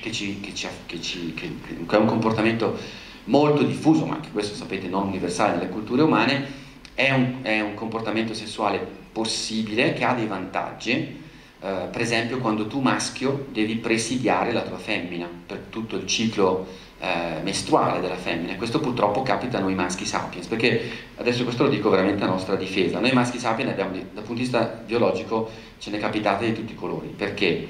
[0.00, 1.50] che, ci, che, ci, che, ci, che
[1.88, 2.78] è un comportamento
[3.24, 6.46] molto diffuso, ma anche questo sapete non universale nelle culture umane,
[6.94, 8.78] è un, è un comportamento sessuale
[9.10, 11.26] possibile che ha dei vantaggi,
[11.58, 16.68] Uh, per esempio quando tu maschio devi presidiare la tua femmina per tutto il ciclo
[17.00, 18.56] uh, mestruale della femmina.
[18.56, 22.56] Questo purtroppo capita a noi maschi sapiens, perché adesso questo lo dico veramente a nostra
[22.56, 23.00] difesa.
[23.00, 26.76] Noi maschi sapiens abbiamo, dal punto di vista biologico ce ne capitate di tutti i
[26.76, 27.66] colori, perché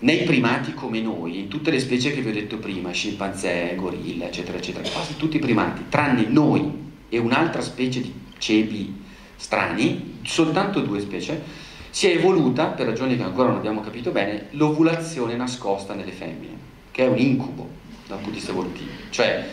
[0.00, 4.26] nei primati come noi, in tutte le specie che vi ho detto prima, scimpanzé, gorilla,
[4.26, 10.80] eccetera, eccetera, quasi tutti i primati, tranne noi e un'altra specie di cebi strani, soltanto
[10.80, 15.94] due specie, si è evoluta, per ragioni che ancora non abbiamo capito bene, l'ovulazione nascosta
[15.94, 16.56] nelle femmine,
[16.92, 17.77] che è un incubo
[18.08, 18.90] dal punto di vista evolutivo.
[19.10, 19.46] Cioè,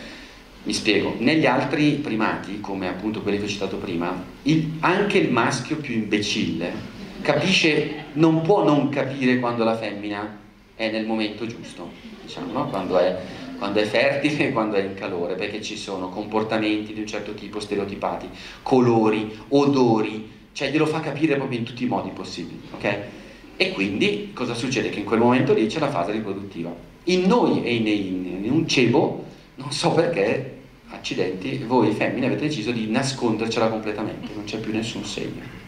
[0.64, 5.32] mi spiego, negli altri primati, come appunto quelli che ho citato prima, il, anche il
[5.32, 10.40] maschio più imbecille capisce, non può non capire quando la femmina
[10.76, 11.92] è nel momento giusto,
[12.24, 12.70] diciamo, no?
[12.70, 13.16] quando, è,
[13.58, 17.60] quando è fertile quando è in calore, perché ci sono comportamenti di un certo tipo
[17.60, 18.28] stereotipati,
[18.64, 22.98] colori, odori, cioè glielo fa capire proprio in tutti i modi possibili, ok?
[23.58, 24.90] E quindi cosa succede?
[24.90, 26.94] Che in quel momento lì c'è la fase riproduttiva.
[27.06, 30.58] In noi e in, in, in un cebo, non so perché,
[30.90, 35.64] accidenti, voi femmine avete deciso di nascondercela completamente, non c'è più nessun segno.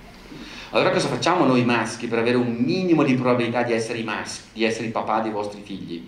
[0.72, 4.50] Allora cosa facciamo noi maschi per avere un minimo di probabilità di essere i maschi,
[4.54, 6.04] di essere i papà dei vostri figli?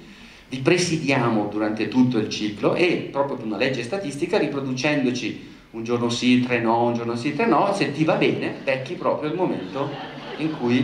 [0.50, 6.10] Vi presidiamo durante tutto il ciclo e proprio per una legge statistica riproducendoci un giorno
[6.10, 9.36] sì, tre no, un giorno sì, tre no, se ti va bene, becchi proprio il
[9.36, 9.89] momento
[10.38, 10.84] in cui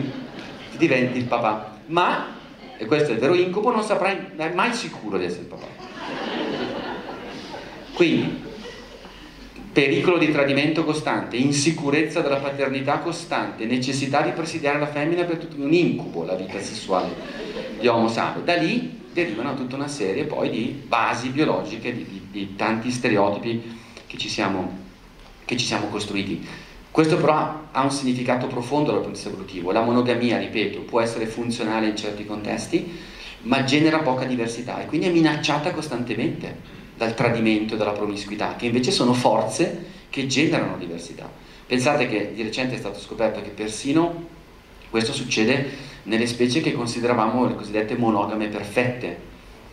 [0.78, 1.80] diventi il papà.
[1.88, 2.35] Ma,
[2.78, 4.18] e questo è il vero incubo, non saprai
[4.54, 5.68] mai sicuro di essere il papà.
[7.94, 8.44] Quindi,
[9.72, 15.62] pericolo di tradimento costante, insicurezza della paternità costante, necessità di presidiare la femmina per tutto
[15.62, 17.14] un incubo la vita sessuale
[17.80, 18.46] di Homo sapiens.
[18.46, 23.80] Da lì derivano tutta una serie poi di basi biologiche, di, di, di tanti stereotipi
[24.06, 24.78] che ci siamo,
[25.46, 26.46] che ci siamo costruiti.
[26.96, 29.74] Questo però ha un significato profondo dal punto di vista evolutivo.
[29.74, 32.90] La monogamia, ripeto, può essere funzionale in certi contesti,
[33.42, 36.56] ma genera poca diversità e quindi è minacciata costantemente
[36.96, 41.30] dal tradimento e dalla promiscuità, che invece sono forze che generano diversità.
[41.68, 44.28] Pensate che di recente è stato scoperto che persino
[44.90, 45.70] questo succede
[46.04, 49.20] nelle specie che consideravamo le cosiddette monogame perfette,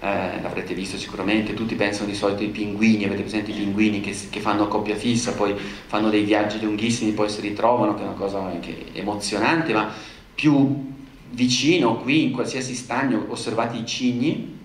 [0.02, 4.16] eh, l'avrete visto sicuramente, tutti pensano di solito ai pinguini, avete presente i pinguini che,
[4.30, 8.14] che, fanno coppia fissa, poi fanno dei viaggi lunghissimi, poi si ritrovano, che è una
[8.14, 9.88] cosa anche emozionante, ma
[10.34, 10.90] più
[11.30, 14.58] vicino qui in qualsiasi stagno osservate i cigni.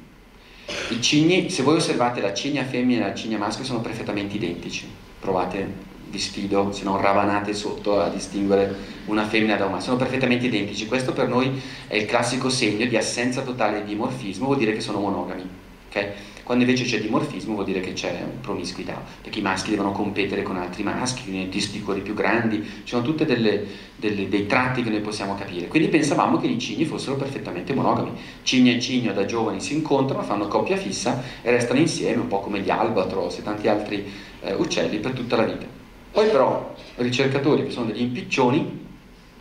[0.90, 4.88] I cigni, se voi osservate la cigna femmina e la cigna maschio sono perfettamente identici,
[5.20, 10.04] provate vi sfido, se non ravanate sotto a distinguere una femmina da un maschio, sono
[10.04, 10.88] perfettamente identici.
[10.88, 14.82] Questo per noi è il classico segno di assenza totale di dimorfismo, vuol dire che
[14.82, 15.48] sono monogami.
[15.90, 16.12] Okay?
[16.48, 20.56] Quando invece c'è dimorfismo vuol dire che c'è promiscuità, perché i maschi devono competere con
[20.56, 25.68] altri maschi, nei testicoli più grandi, ci sono tutti dei tratti che noi possiamo capire.
[25.68, 28.12] Quindi pensavamo che i cigni fossero perfettamente monogami.
[28.44, 32.40] Cigno e cigno da giovani si incontrano, fanno coppia fissa e restano insieme, un po'
[32.40, 35.77] come gli albatros e tanti altri eh, uccelli per tutta la vita.
[36.18, 38.86] Poi però ricercatori che sono degli impiccioni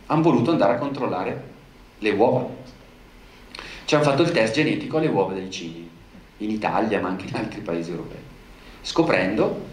[0.05, 1.43] hanno voluto andare a controllare
[1.97, 2.47] le uova.
[3.83, 5.89] Ci hanno fatto il test genetico alle uova dei cigni,
[6.37, 8.19] in Italia ma anche in altri paesi europei,
[8.81, 9.65] scoprendo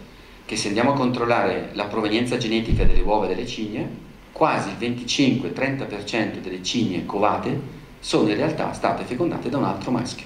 [0.45, 3.87] che se andiamo a controllare la provenienza genetica delle uova delle cigne,
[4.31, 7.61] quasi il 25-30% delle cigne covate
[7.99, 10.25] sono in realtà state fecondate da un altro maschio.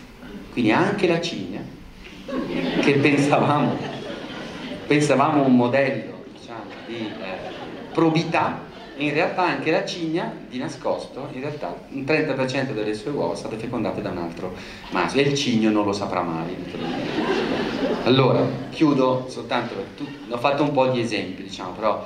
[0.54, 1.62] Quindi anche la cigna,
[2.80, 3.78] che pensavamo,
[4.88, 6.19] pensavamo un modello
[6.90, 12.94] di eh, probità, in realtà anche la cigna, di nascosto, in realtà un 30% delle
[12.96, 14.54] sue uova sono state fecondate da un altro
[14.90, 16.56] maschio e il cigno non lo saprà mai.
[18.04, 19.76] Allora, chiudo soltanto,
[20.30, 22.06] ho fatto un po' di esempi, diciamo, però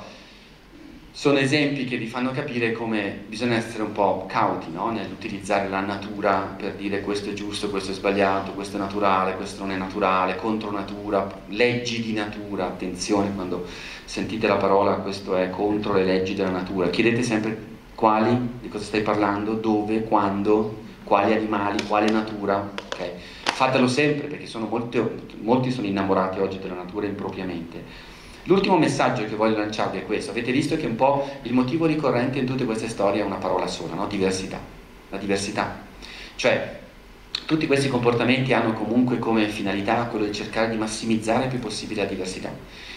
[1.16, 4.90] sono esempi che vi fanno capire come bisogna essere un po' cauti no?
[4.90, 9.62] nell'utilizzare la natura per dire questo è giusto, questo è sbagliato, questo è naturale, questo
[9.62, 13.64] non è naturale, contro natura, leggi di natura, attenzione quando
[14.04, 17.56] sentite la parola questo è contro le leggi della natura, chiedete sempre
[17.94, 23.12] quali, di cosa stai parlando, dove, quando, quali animali, quale natura, okay?
[23.44, 25.00] fatelo sempre perché sono molti,
[25.40, 28.13] molti sono innamorati oggi della natura impropriamente
[28.46, 30.30] L'ultimo messaggio che voglio lanciarvi è questo.
[30.30, 33.66] Avete visto che un po' il motivo ricorrente in tutte queste storie è una parola
[33.66, 34.06] sola, no?
[34.06, 34.60] diversità.
[35.08, 35.82] La diversità.
[36.36, 36.80] Cioè,
[37.46, 42.02] tutti questi comportamenti hanno comunque come finalità quello di cercare di massimizzare il più possibile
[42.02, 42.50] la diversità.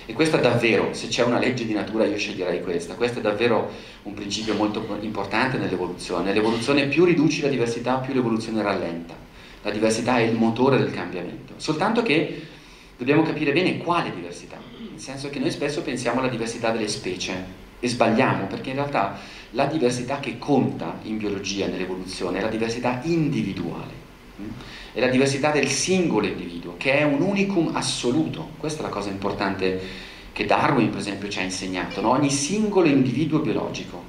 [0.05, 3.71] E questa davvero, se c'è una legge di natura io sceglierei questa, questo è davvero
[4.03, 6.25] un principio molto importante nell'evoluzione.
[6.25, 9.15] Nell'evoluzione più riduci la diversità, più l'evoluzione rallenta.
[9.61, 11.53] La diversità è il motore del cambiamento.
[11.55, 12.47] Soltanto che
[12.97, 14.66] dobbiamo capire bene quale diversità
[14.97, 19.19] nel senso che noi spesso pensiamo alla diversità delle specie e sbagliamo, perché in realtà
[19.51, 23.91] la diversità che conta in biologia, nell'evoluzione, è la diversità individuale,
[24.41, 24.47] mm?
[24.93, 28.53] è la diversità del singolo individuo, che è un unicum assoluto.
[28.57, 29.79] Questa è la cosa importante
[30.31, 32.01] che Darwin, per esempio, ci ha insegnato.
[32.01, 32.09] No?
[32.09, 34.03] Ogni singolo individuo biologico,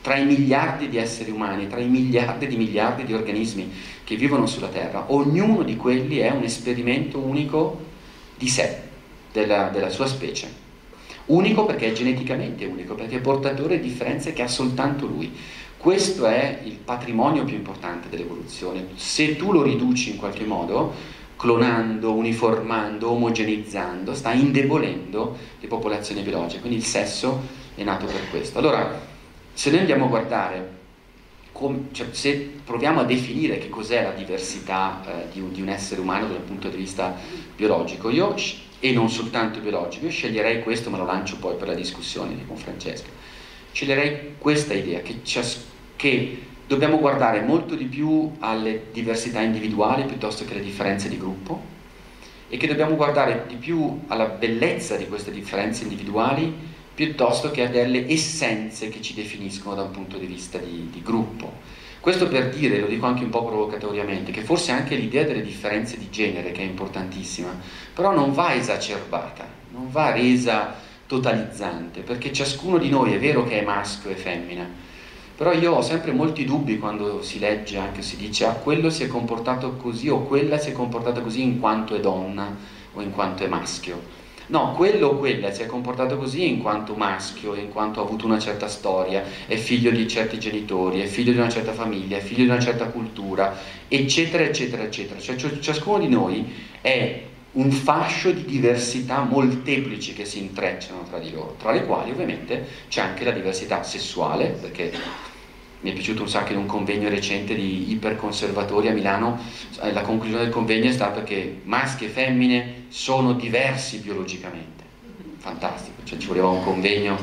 [0.00, 3.72] tra i miliardi di esseri umani, tra i miliardi di miliardi di organismi
[4.04, 7.86] che vivono sulla Terra, ognuno di quelli è un esperimento unico
[8.36, 8.86] di sé,
[9.40, 10.66] della, della sua specie.
[11.26, 15.30] Unico perché è geneticamente unico, perché è portatore di differenze che ha soltanto lui.
[15.76, 18.86] Questo è il patrimonio più importante dell'evoluzione.
[18.94, 20.92] Se tu lo riduci in qualche modo,
[21.36, 26.60] clonando, uniformando, omogenizzando, sta indebolendo le popolazioni biologiche.
[26.60, 27.40] Quindi il sesso
[27.74, 28.58] è nato per questo.
[28.58, 29.00] Allora,
[29.52, 30.76] se noi andiamo a guardare,
[31.52, 35.68] com, cioè, se proviamo a definire che cos'è la diversità eh, di, un, di un
[35.68, 37.14] essere umano dal punto di vista
[37.54, 38.34] biologico, io
[38.80, 40.06] e non soltanto biologico.
[40.06, 43.08] Io sceglierei questo, ma lo lancio poi per la discussione con Francesca.
[43.72, 45.20] Sceglierei questa idea, che,
[45.96, 51.76] che dobbiamo guardare molto di più alle diversità individuali piuttosto che alle differenze di gruppo
[52.48, 56.52] e che dobbiamo guardare di più alla bellezza di queste differenze individuali
[56.94, 61.00] piuttosto che a delle essenze che ci definiscono da un punto di vista di, di
[61.02, 61.52] gruppo.
[62.08, 65.98] Questo per dire, lo dico anche un po' provocatoriamente, che forse anche l'idea delle differenze
[65.98, 67.54] di genere, che è importantissima,
[67.92, 70.74] però non va esacerbata, non va resa
[71.06, 74.66] totalizzante, perché ciascuno di noi è vero che è maschio e femmina,
[75.36, 79.04] però io ho sempre molti dubbi quando si legge, anche si dice, ah, quello si
[79.04, 82.56] è comportato così o quella si è comportata così in quanto è donna
[82.94, 84.17] o in quanto è maschio.
[84.48, 88.24] No, quello o quella si è comportato così in quanto maschio, in quanto ha avuto
[88.24, 92.20] una certa storia, è figlio di certi genitori, è figlio di una certa famiglia, è
[92.20, 93.56] figlio di una certa cultura,
[93.88, 95.20] eccetera, eccetera, eccetera.
[95.20, 101.30] Cioè ciascuno di noi è un fascio di diversità molteplici che si intrecciano tra di
[101.30, 104.92] loro, tra le quali ovviamente c'è anche la diversità sessuale, perché
[105.80, 109.38] mi è piaciuto un sacco in un convegno recente di iperconservatori a Milano,
[109.82, 114.86] eh, la conclusione del convegno è stata che maschi e femmine sono diversi biologicamente.
[115.38, 117.16] Fantastico, cioè ci voleva un convegno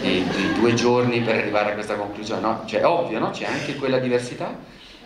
[0.00, 2.40] di, di due giorni per arrivare a questa conclusione.
[2.40, 2.62] No?
[2.66, 3.30] Cioè, ovvio, no?
[3.30, 4.58] c'è anche quella diversità,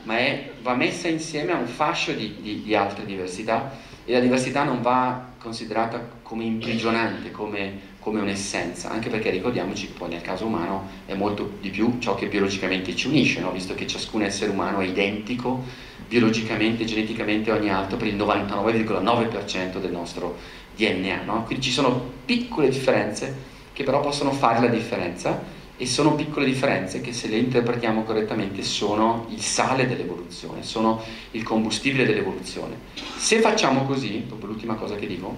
[0.04, 4.20] ma è, va messa insieme a un fascio di, di, di altre diversità e la
[4.20, 10.20] diversità non va considerata come imprigionante, come come un'essenza, anche perché ricordiamoci che poi nel
[10.20, 13.50] caso umano è molto di più ciò che biologicamente ci unisce, no?
[13.50, 15.64] visto che ciascun essere umano è identico
[16.06, 20.36] biologicamente, geneticamente ogni altro per il 99,9% del nostro
[20.76, 21.22] DNA.
[21.24, 21.42] No?
[21.42, 23.34] Quindi ci sono piccole differenze
[23.72, 25.42] che però possono fare la differenza
[25.78, 31.42] e sono piccole differenze che se le interpretiamo correttamente sono il sale dell'evoluzione, sono il
[31.42, 32.76] combustibile dell'evoluzione.
[33.16, 35.34] Se facciamo così, dopo l'ultima cosa che dico,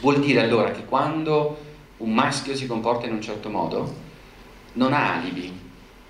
[0.00, 1.58] vuol dire allora che quando
[1.98, 4.06] un maschio si comporta in un certo modo,
[4.74, 5.52] non ha alibi,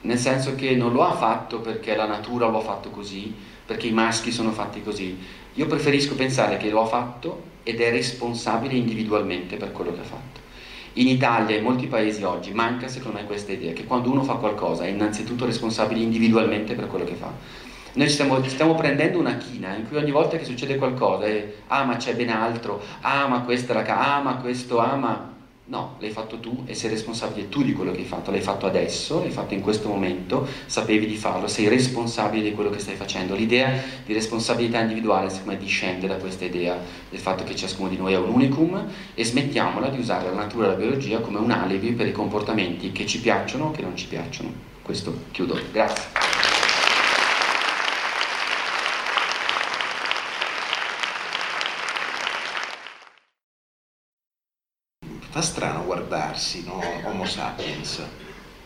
[0.02, 3.34] nel senso che non lo ha fatto perché la natura lo ha fatto così,
[3.64, 5.18] perché i maschi sono fatti così.
[5.54, 10.04] Io preferisco pensare che lo ha fatto ed è responsabile individualmente per quello che ha
[10.04, 10.40] fatto.
[10.98, 14.24] In Italia e in molti paesi oggi manca secondo me questa idea che quando uno
[14.24, 17.30] fa qualcosa è innanzitutto responsabile individualmente per quello che fa.
[17.92, 21.84] Noi stiamo, stiamo, prendendo una china in cui ogni volta che succede qualcosa è ah
[21.84, 25.36] ma c'è ben altro, ah ma questa la casa, ah ma questo, ah ma
[25.68, 28.30] No, l'hai fatto tu e sei responsabile tu di quello che hai fatto.
[28.30, 32.70] L'hai fatto adesso, l'hai fatto in questo momento, sapevi di farlo, sei responsabile di quello
[32.70, 33.34] che stai facendo.
[33.34, 33.70] L'idea
[34.06, 36.78] di responsabilità individuale, secondo me, discende da questa idea
[37.10, 40.66] del fatto che ciascuno di noi è un unicum e smettiamola di usare la natura
[40.66, 43.94] e la biologia come un alibi per i comportamenti che ci piacciono o che non
[43.94, 44.50] ci piacciono.
[44.80, 45.60] Questo chiudo.
[45.70, 46.27] Grazie.
[55.38, 56.80] Fa strano guardarsi, no?
[57.04, 58.02] Homo sapiens.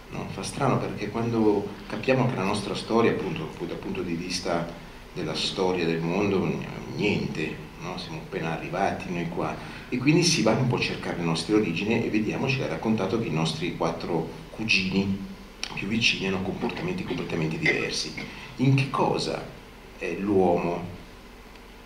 [0.08, 0.26] No?
[0.30, 4.66] Fa strano perché quando capiamo che la nostra storia, appunto, dal punto di vista
[5.12, 6.50] della storia del mondo,
[6.94, 7.98] niente, no?
[7.98, 9.54] siamo appena arrivati noi qua.
[9.90, 12.68] E quindi si va un po' a cercare le nostre origini e vediamo, ci ha
[12.68, 15.28] raccontato che i nostri quattro cugini
[15.74, 18.14] più vicini hanno comportamenti completamente diversi.
[18.56, 19.44] In che cosa
[20.20, 20.86] l'uomo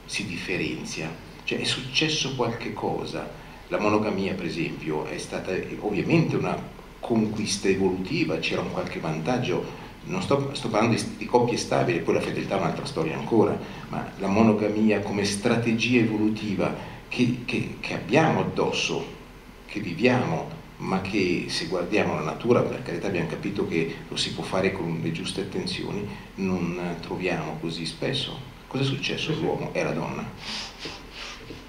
[0.04, 1.12] si differenzia?
[1.42, 3.45] Cioè è successo qualche cosa?
[3.68, 6.56] La monogamia, per esempio, è stata ovviamente una
[7.00, 9.84] conquista evolutiva, c'era un qualche vantaggio.
[10.04, 13.58] Non sto, sto parlando di, di, coppie stabili, poi la fedeltà è un'altra storia ancora,
[13.88, 16.72] ma la monogamia come strategia evolutiva
[17.08, 19.04] che, che, che abbiamo addosso,
[19.66, 20.48] che viviamo,
[20.78, 24.70] ma che se guardiamo la natura, per carità abbiamo capito che lo si può fare
[24.70, 26.06] con le giuste attenzioni,
[26.36, 28.54] non troviamo così spesso.
[28.68, 30.24] Cosa è successo all'uomo e alla donna?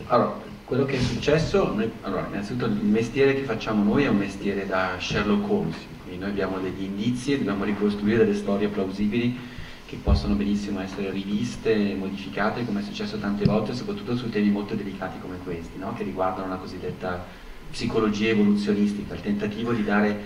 [0.08, 4.18] Allora, quello che è successo, noi, allora, innanzitutto il mestiere che facciamo noi è un
[4.18, 9.40] mestiere da Sherlock Holmes, quindi noi abbiamo degli indizi e dobbiamo ricostruire delle storie plausibili
[9.86, 14.76] che possono benissimo essere riviste modificate, come è successo tante volte, soprattutto su temi molto
[14.76, 15.94] delicati come questi, no?
[15.94, 17.26] che riguardano la cosiddetta
[17.72, 20.20] psicologia evoluzionistica, il tentativo di dare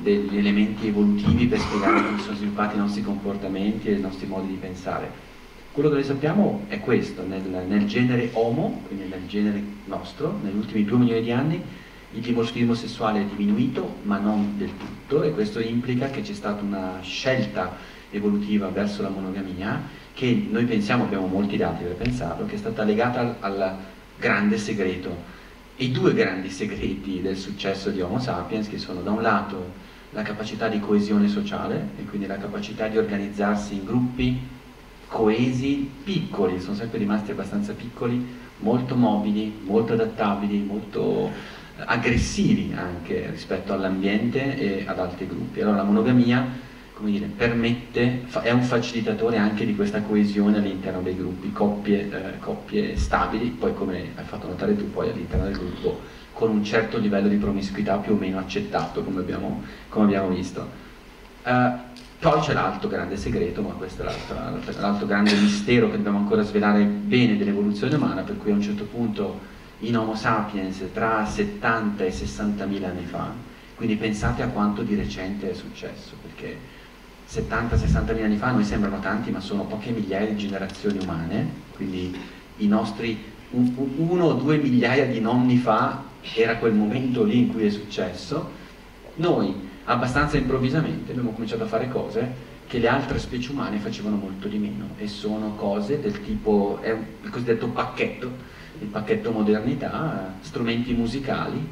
[0.00, 4.46] degli elementi evolutivi per spiegare come sono sviluppati i nostri comportamenti e i nostri modi
[4.46, 5.23] di pensare.
[5.74, 10.54] Quello che noi sappiamo è questo, nel, nel, genere Homo, quindi nel genere nostro, negli
[10.54, 11.60] ultimi due milioni di anni
[12.12, 16.62] il dimorfismo sessuale è diminuito, ma non del tutto, e questo implica che c'è stata
[16.62, 17.76] una scelta
[18.12, 19.82] evolutiva verso la monogamia,
[20.14, 23.76] che noi pensiamo, abbiamo molti dati per pensarlo, che è stata legata al, al
[24.16, 25.12] grande segreto.
[25.78, 29.72] I due grandi segreti del successo di Homo sapiens, che sono da un lato
[30.10, 34.53] la capacità di coesione sociale, e quindi la capacità di organizzarsi in gruppi,
[35.14, 38.26] coesi, piccoli, sono sempre rimasti abbastanza piccoli,
[38.58, 45.60] molto mobili, molto adattabili, molto eh, aggressivi anche rispetto all'ambiente e ad altri gruppi.
[45.60, 46.44] Allora la monogamia
[46.94, 52.38] come dire, permette, è un facilitatore anche di questa coesione all'interno dei gruppi, coppie, eh,
[52.40, 56.00] coppie stabili, poi come hai fatto notare tu, poi all'interno del gruppo
[56.32, 60.68] con un certo livello di promiscuità più o meno accettato, come abbiamo, come abbiamo visto.
[61.44, 61.93] Uh,
[62.30, 64.06] poi c'è l'altro grande segreto, ma questo è
[64.80, 68.84] l'altro, grande mistero che dobbiamo ancora svelare bene dell'evoluzione umana, per cui a un certo
[68.84, 69.40] punto
[69.80, 73.30] in Homo sapiens tra 70 e 60 mila anni fa,
[73.74, 76.56] quindi pensate a quanto di recente è successo, perché
[77.28, 82.18] 70-60 mila anni fa noi sembrano tanti, ma sono poche migliaia di generazioni umane, quindi
[82.56, 87.66] i nostri uno o due migliaia di nonni fa era quel momento lì in cui
[87.66, 88.50] è successo,
[89.16, 94.48] noi abbastanza improvvisamente abbiamo cominciato a fare cose che le altre specie umane facevano molto
[94.48, 98.30] di meno e sono cose del tipo, è il cosiddetto pacchetto,
[98.80, 101.64] il pacchetto modernità, strumenti musicali,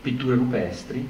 [0.00, 1.06] pitture rupestri,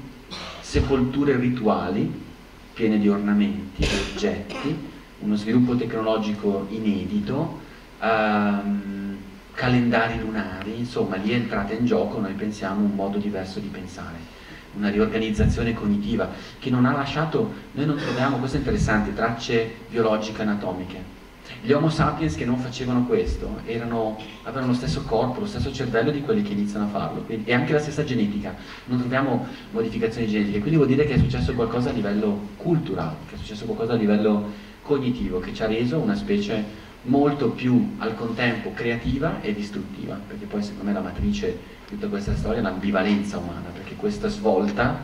[0.59, 2.27] sepolture rituali
[2.73, 4.75] piene di ornamenti, oggetti,
[5.19, 7.59] uno sviluppo tecnologico inedito,
[8.01, 9.17] um,
[9.53, 14.38] calendari lunari, insomma lì è entrata in gioco, noi pensiamo, un modo diverso di pensare
[14.79, 20.41] una riorganizzazione cognitiva che non ha lasciato, noi non troviamo, questo è interessante, tracce biologiche
[20.41, 21.17] anatomiche.
[21.61, 26.11] Gli Homo sapiens che non facevano questo erano, avevano lo stesso corpo, lo stesso cervello
[26.11, 28.55] di quelli che iniziano a farlo quindi, e anche la stessa genetica,
[28.85, 33.35] non troviamo modificazioni genetiche, quindi vuol dire che è successo qualcosa a livello culturale, che
[33.35, 38.15] è successo qualcosa a livello cognitivo che ci ha reso una specie molto più al
[38.15, 43.37] contempo creativa e distruttiva, perché poi secondo me la matrice tutta questa storia è l'ambivalenza
[43.37, 45.01] umana, perché questa svolta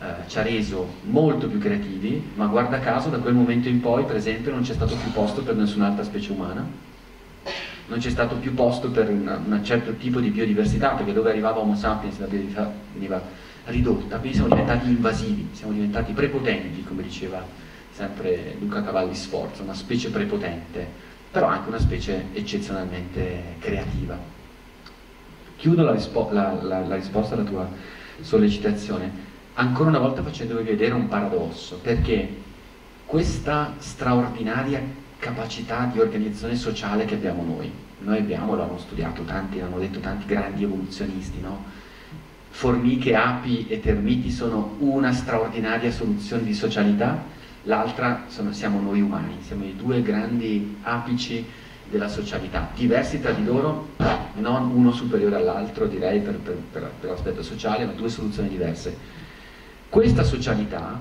[0.00, 4.04] eh, ci ha reso molto più creativi, ma guarda caso da quel momento in poi,
[4.04, 6.66] per esempio, non c'è stato più posto per nessun'altra specie umana,
[7.86, 11.76] non c'è stato più posto per un certo tipo di biodiversità, perché dove arrivava Homo
[11.76, 13.22] sapiens la biodiversità veniva
[13.66, 17.44] ridotta, quindi siamo diventati invasivi, siamo diventati prepotenti, come diceva
[17.92, 24.33] sempre Luca Cavalli Sforza, una specie prepotente però anche una specie eccezionalmente creativa.
[25.64, 27.66] Chiudo la, rispo- la, la, la risposta alla tua
[28.20, 29.10] sollecitazione
[29.54, 32.28] ancora una volta facendovi vedere un paradosso, perché
[33.06, 34.82] questa straordinaria
[35.18, 40.26] capacità di organizzazione sociale che abbiamo noi, noi abbiamo, l'hanno studiato tanti, l'hanno detto tanti
[40.26, 41.64] grandi evoluzionisti, no?
[42.50, 47.24] formiche, api e termiti sono una straordinaria soluzione di socialità,
[47.62, 51.62] l'altra siamo noi umani, siamo i due grandi apici
[51.94, 53.90] della socialità, diversi tra di loro,
[54.34, 58.96] non uno superiore all'altro direi per, per, per, per l'aspetto sociale, ma due soluzioni diverse.
[59.88, 61.00] Questa socialità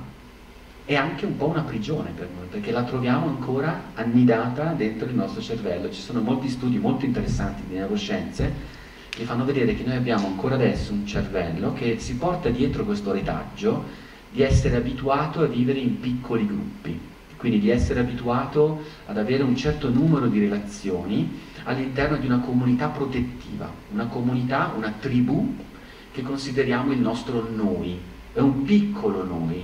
[0.86, 5.16] è anche un po' una prigione per noi, perché la troviamo ancora annidata dentro il
[5.16, 5.90] nostro cervello.
[5.90, 10.56] Ci sono molti studi molto interessanti di neuroscienze che fanno vedere che noi abbiamo ancora
[10.56, 13.84] adesso un cervello che si porta dietro questo retaggio
[14.30, 17.00] di essere abituato a vivere in piccoli gruppi,
[17.44, 22.88] quindi di essere abituato ad avere un certo numero di relazioni all'interno di una comunità
[22.88, 25.54] protettiva, una comunità, una tribù
[26.14, 28.00] che consideriamo il nostro noi,
[28.32, 29.62] è un piccolo noi.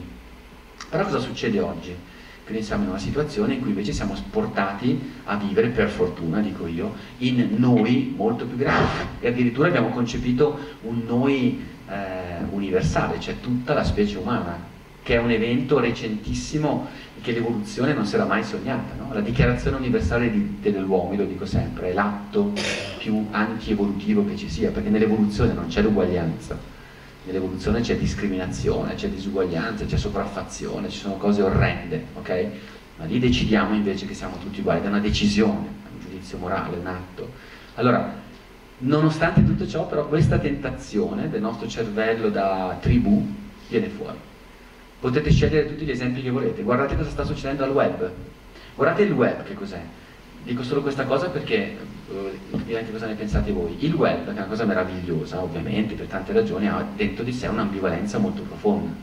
[0.90, 1.96] Però cosa succede oggi?
[2.44, 6.68] Quindi siamo in una situazione in cui invece siamo portati a vivere, per fortuna dico
[6.68, 13.40] io, in noi molto più grandi e addirittura abbiamo concepito un noi eh, universale, cioè
[13.40, 14.79] tutta la specie umana,
[15.10, 16.88] che è un evento recentissimo
[17.22, 18.94] che l'evoluzione non si era mai sognata.
[18.96, 19.12] No?
[19.12, 22.54] La dichiarazione universale di, dell'uomo, lo dico sempre, è l'atto
[23.00, 26.78] più antievolutivo che ci sia, perché nell'evoluzione non c'è l'uguaglianza
[27.26, 32.48] nell'evoluzione c'è discriminazione, c'è disuguaglianza, c'è sopraffazione, ci sono cose orrende, ok?
[32.98, 36.88] Ma lì decidiamo invece che siamo tutti uguali, è una decisione, un giudizio morale, un
[36.88, 37.32] atto.
[37.76, 38.14] Allora,
[38.80, 43.28] nonostante tutto ciò, però, questa tentazione del nostro cervello da tribù
[43.68, 44.29] viene fuori.
[45.00, 48.12] Potete scegliere tutti gli esempi che volete, guardate cosa sta succedendo al web.
[48.76, 49.82] Guardate il web che cos'è.
[50.44, 51.78] Dico solo questa cosa perché
[52.10, 53.78] uh, anche cosa ne pensate voi.
[53.80, 57.48] Il web, che è una cosa meravigliosa, ovviamente, per tante ragioni, ha dentro di sé
[57.48, 58.94] un'ambivalenza molto profonda.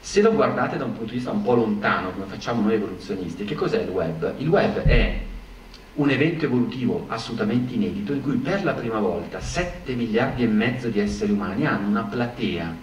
[0.00, 3.44] Se lo guardate da un punto di vista un po' lontano, come facciamo noi evoluzionisti,
[3.44, 4.34] che cos'è il web?
[4.38, 5.20] Il web è
[5.94, 10.88] un evento evolutivo assolutamente inedito in cui per la prima volta 7 miliardi e mezzo
[10.88, 12.74] di esseri umani hanno una platea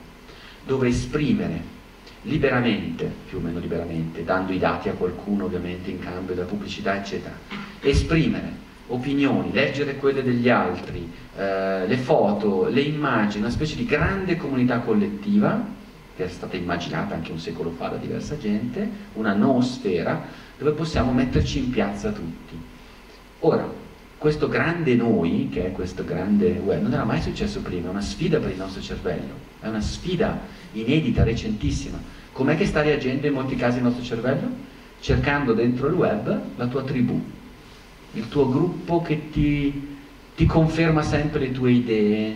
[0.66, 1.78] dove esprimere
[2.24, 6.96] liberamente, più o meno liberamente, dando i dati a qualcuno ovviamente in cambio della pubblicità,
[6.96, 7.36] eccetera,
[7.82, 14.36] esprimere opinioni, leggere quelle degli altri, eh, le foto, le immagini, una specie di grande
[14.36, 15.78] comunità collettiva
[16.16, 20.22] che è stata immaginata anche un secolo fa da diversa gente, una noosfera
[20.58, 22.60] dove possiamo metterci in piazza tutti.
[23.40, 23.72] Ora,
[24.20, 28.02] questo grande noi, che è questo grande web, non era mai successo prima, è una
[28.02, 30.38] sfida per il nostro cervello, è una sfida
[30.74, 31.98] inedita, recentissima.
[32.34, 34.68] Com'è che sta reagendo in molti casi il nostro cervello?
[35.00, 37.18] Cercando dentro il web la tua tribù,
[38.12, 39.98] il tuo gruppo che ti,
[40.36, 42.36] ti conferma sempre le tue idee,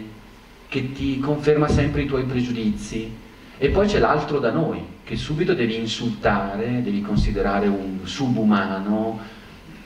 [0.70, 3.12] che ti conferma sempre i tuoi pregiudizi.
[3.58, 9.42] E poi c'è l'altro da noi, che subito devi insultare, devi considerare un subumano.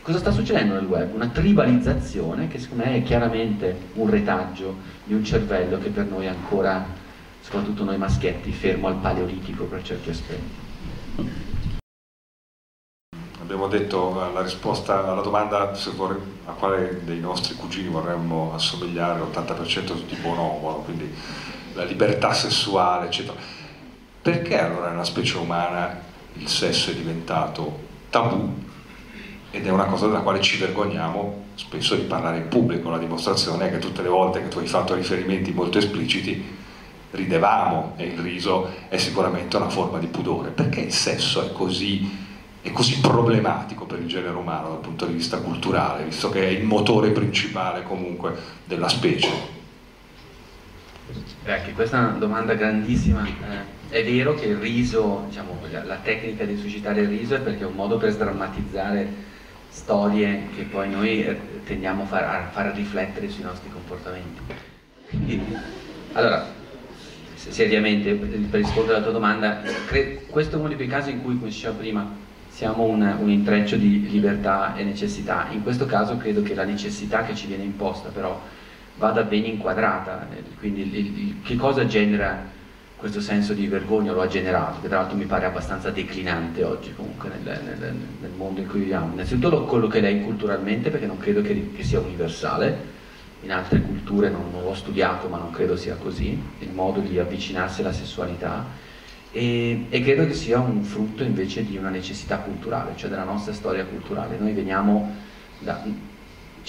[0.08, 1.14] Cosa sta succedendo nel web?
[1.14, 6.28] Una tribalizzazione che secondo me è chiaramente un retaggio di un cervello che per noi
[6.28, 6.86] è ancora
[7.42, 10.56] soprattutto noi maschietti, fermo al paleolitico per certi aspetti.
[13.42, 20.06] Abbiamo detto la risposta alla domanda vorrei, a quale dei nostri cugini vorremmo assomigliare, l'80%
[20.06, 21.14] tipo uomo, quindi
[21.74, 23.38] la libertà sessuale, eccetera.
[24.22, 26.00] Perché allora nella specie umana
[26.36, 27.78] il sesso è diventato
[28.10, 28.67] tabù
[29.58, 32.92] ed è una cosa della quale ci vergogniamo spesso di parlare in pubblico?
[32.92, 36.56] La dimostrazione è che tutte le volte che tu hai fatto riferimenti molto espliciti
[37.10, 40.52] ridevamo e il riso è sicuramente una forma di pudore.
[40.52, 42.08] Perché il sesso è così,
[42.62, 46.50] è così problematico per il genere umano dal punto di vista culturale, visto che è
[46.50, 49.56] il motore principale comunque della specie?
[51.46, 53.26] Anche questa è una domanda grandissima.
[53.26, 57.64] Eh, è vero che il riso, diciamo, la tecnica di suscitare il riso è perché
[57.64, 59.26] è un modo per sdrammatizzare
[59.78, 64.42] storie che poi noi eh, tendiamo a far, a far riflettere sui nostri comportamenti.
[66.14, 66.48] Allora,
[67.36, 69.62] seriamente per rispondere alla tua domanda,
[70.30, 72.16] questo è uno dei casi in cui, come si diceva prima,
[72.50, 75.48] siamo un, un, intreccio di libertà e necessità.
[75.52, 78.42] In questo caso credo che la necessità che ci viene imposta però
[78.96, 82.56] vada bene inquadrata, quindi il, il, che cosa genera
[82.98, 86.94] questo senso di vergogna lo ha generato, che tra l'altro mi pare abbastanza declinante oggi
[86.96, 89.14] comunque nel, nel, nel mondo in cui viviamo.
[89.14, 92.96] Innanzitutto lo collocherei culturalmente perché non credo che, che sia universale,
[93.42, 97.20] in altre culture non, non l'ho studiato ma non credo sia così, il modo di
[97.20, 98.66] avvicinarsi alla sessualità
[99.32, 103.54] e, e, credo che sia un frutto invece di una necessità culturale, cioè della nostra
[103.54, 104.38] storia culturale.
[104.40, 105.14] Noi veniamo
[105.60, 105.84] da,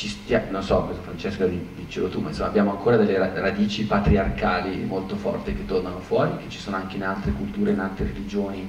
[0.07, 5.55] stia, non so, Francesca dicelo tu, ma insomma abbiamo ancora delle radici patriarcali molto forti
[5.55, 8.69] che tornano fuori, che ci sono anche in altre culture, in altre religioni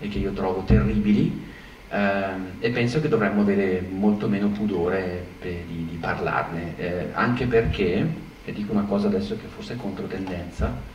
[0.00, 1.52] e che io trovo terribili.
[1.90, 2.24] Eh,
[2.58, 8.06] e penso che dovremmo avere molto meno pudore di, di, parlarne, eh, anche perché,
[8.44, 10.92] e dico una cosa adesso che forse è controtendenza,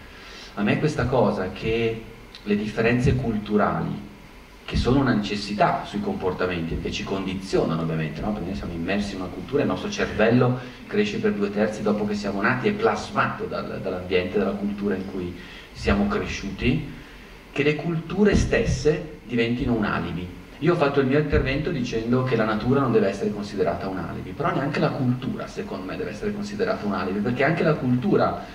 [0.55, 2.03] A me questa cosa che
[2.43, 4.08] le differenze culturali,
[4.69, 8.33] che sono una necessità sui comportamenti, che ci condizionano ovviamente, no?
[8.33, 12.05] perché noi siamo immersi in una cultura, il nostro cervello cresce per due terzi dopo
[12.05, 15.35] che siamo nati, è plasmato dal, dall'ambiente, dalla cultura in cui
[15.71, 16.87] siamo cresciuti,
[17.51, 20.27] che le culture stesse diventino un alibi.
[20.59, 23.97] Io ho fatto il mio intervento dicendo che la natura non deve essere considerata un
[23.97, 27.73] alibi, però neanche la cultura, secondo me, deve essere considerata un alibi, perché anche la
[27.73, 28.45] cultura,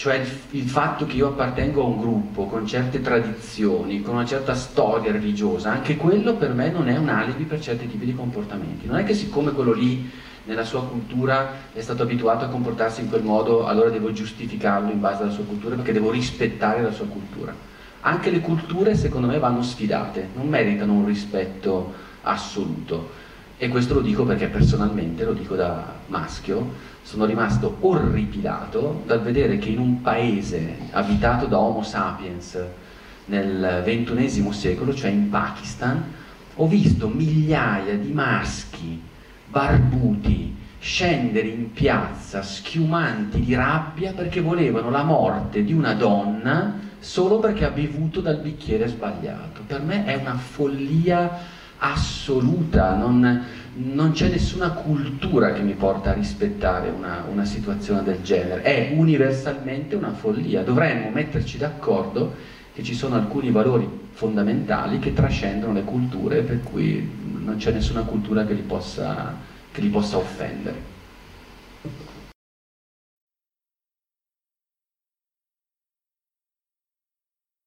[0.00, 4.54] cioè il, fatto che io appartengo a un gruppo con certe tradizioni, con una certa
[4.54, 8.86] storia religiosa, anche quello per me non è un alibi per certi tipi di comportamenti.
[8.86, 10.10] Non è che siccome quello lì
[10.44, 15.00] nella sua cultura è stato abituato a comportarsi in quel modo, allora devo giustificarlo in
[15.00, 17.54] base alla sua cultura perché devo rispettare la sua cultura
[18.02, 21.92] anche le culture secondo me vanno sfidate, non meritano un rispetto
[22.22, 23.28] assoluto.
[23.58, 29.58] E questo lo dico perché personalmente, lo dico da maschio, sono rimasto orripilato dal vedere
[29.58, 32.56] che in un paese abitato da Homo sapiens
[33.24, 36.04] nel ventunesimo secolo, cioè in Pakistan,
[36.54, 39.02] ho visto migliaia di maschi
[39.48, 47.40] barbuti scendere in piazza schiumanti di rabbia perché volevano la morte di una donna solo
[47.40, 49.62] perché ha bevuto dal bicchiere sbagliato.
[49.66, 53.42] Per me è una follia assoluta, non,
[53.72, 58.90] non c'è nessuna cultura che mi porta a rispettare una, una, situazione del genere, è
[58.92, 60.62] universalmente una follia.
[60.62, 62.34] Dovremmo metterci d'accordo
[62.72, 67.08] che ci sono alcuni valori fondamentali che trascendono le culture, per cui
[67.38, 69.36] non c'è nessuna cultura che li possa,
[69.70, 70.89] che li possa offendere.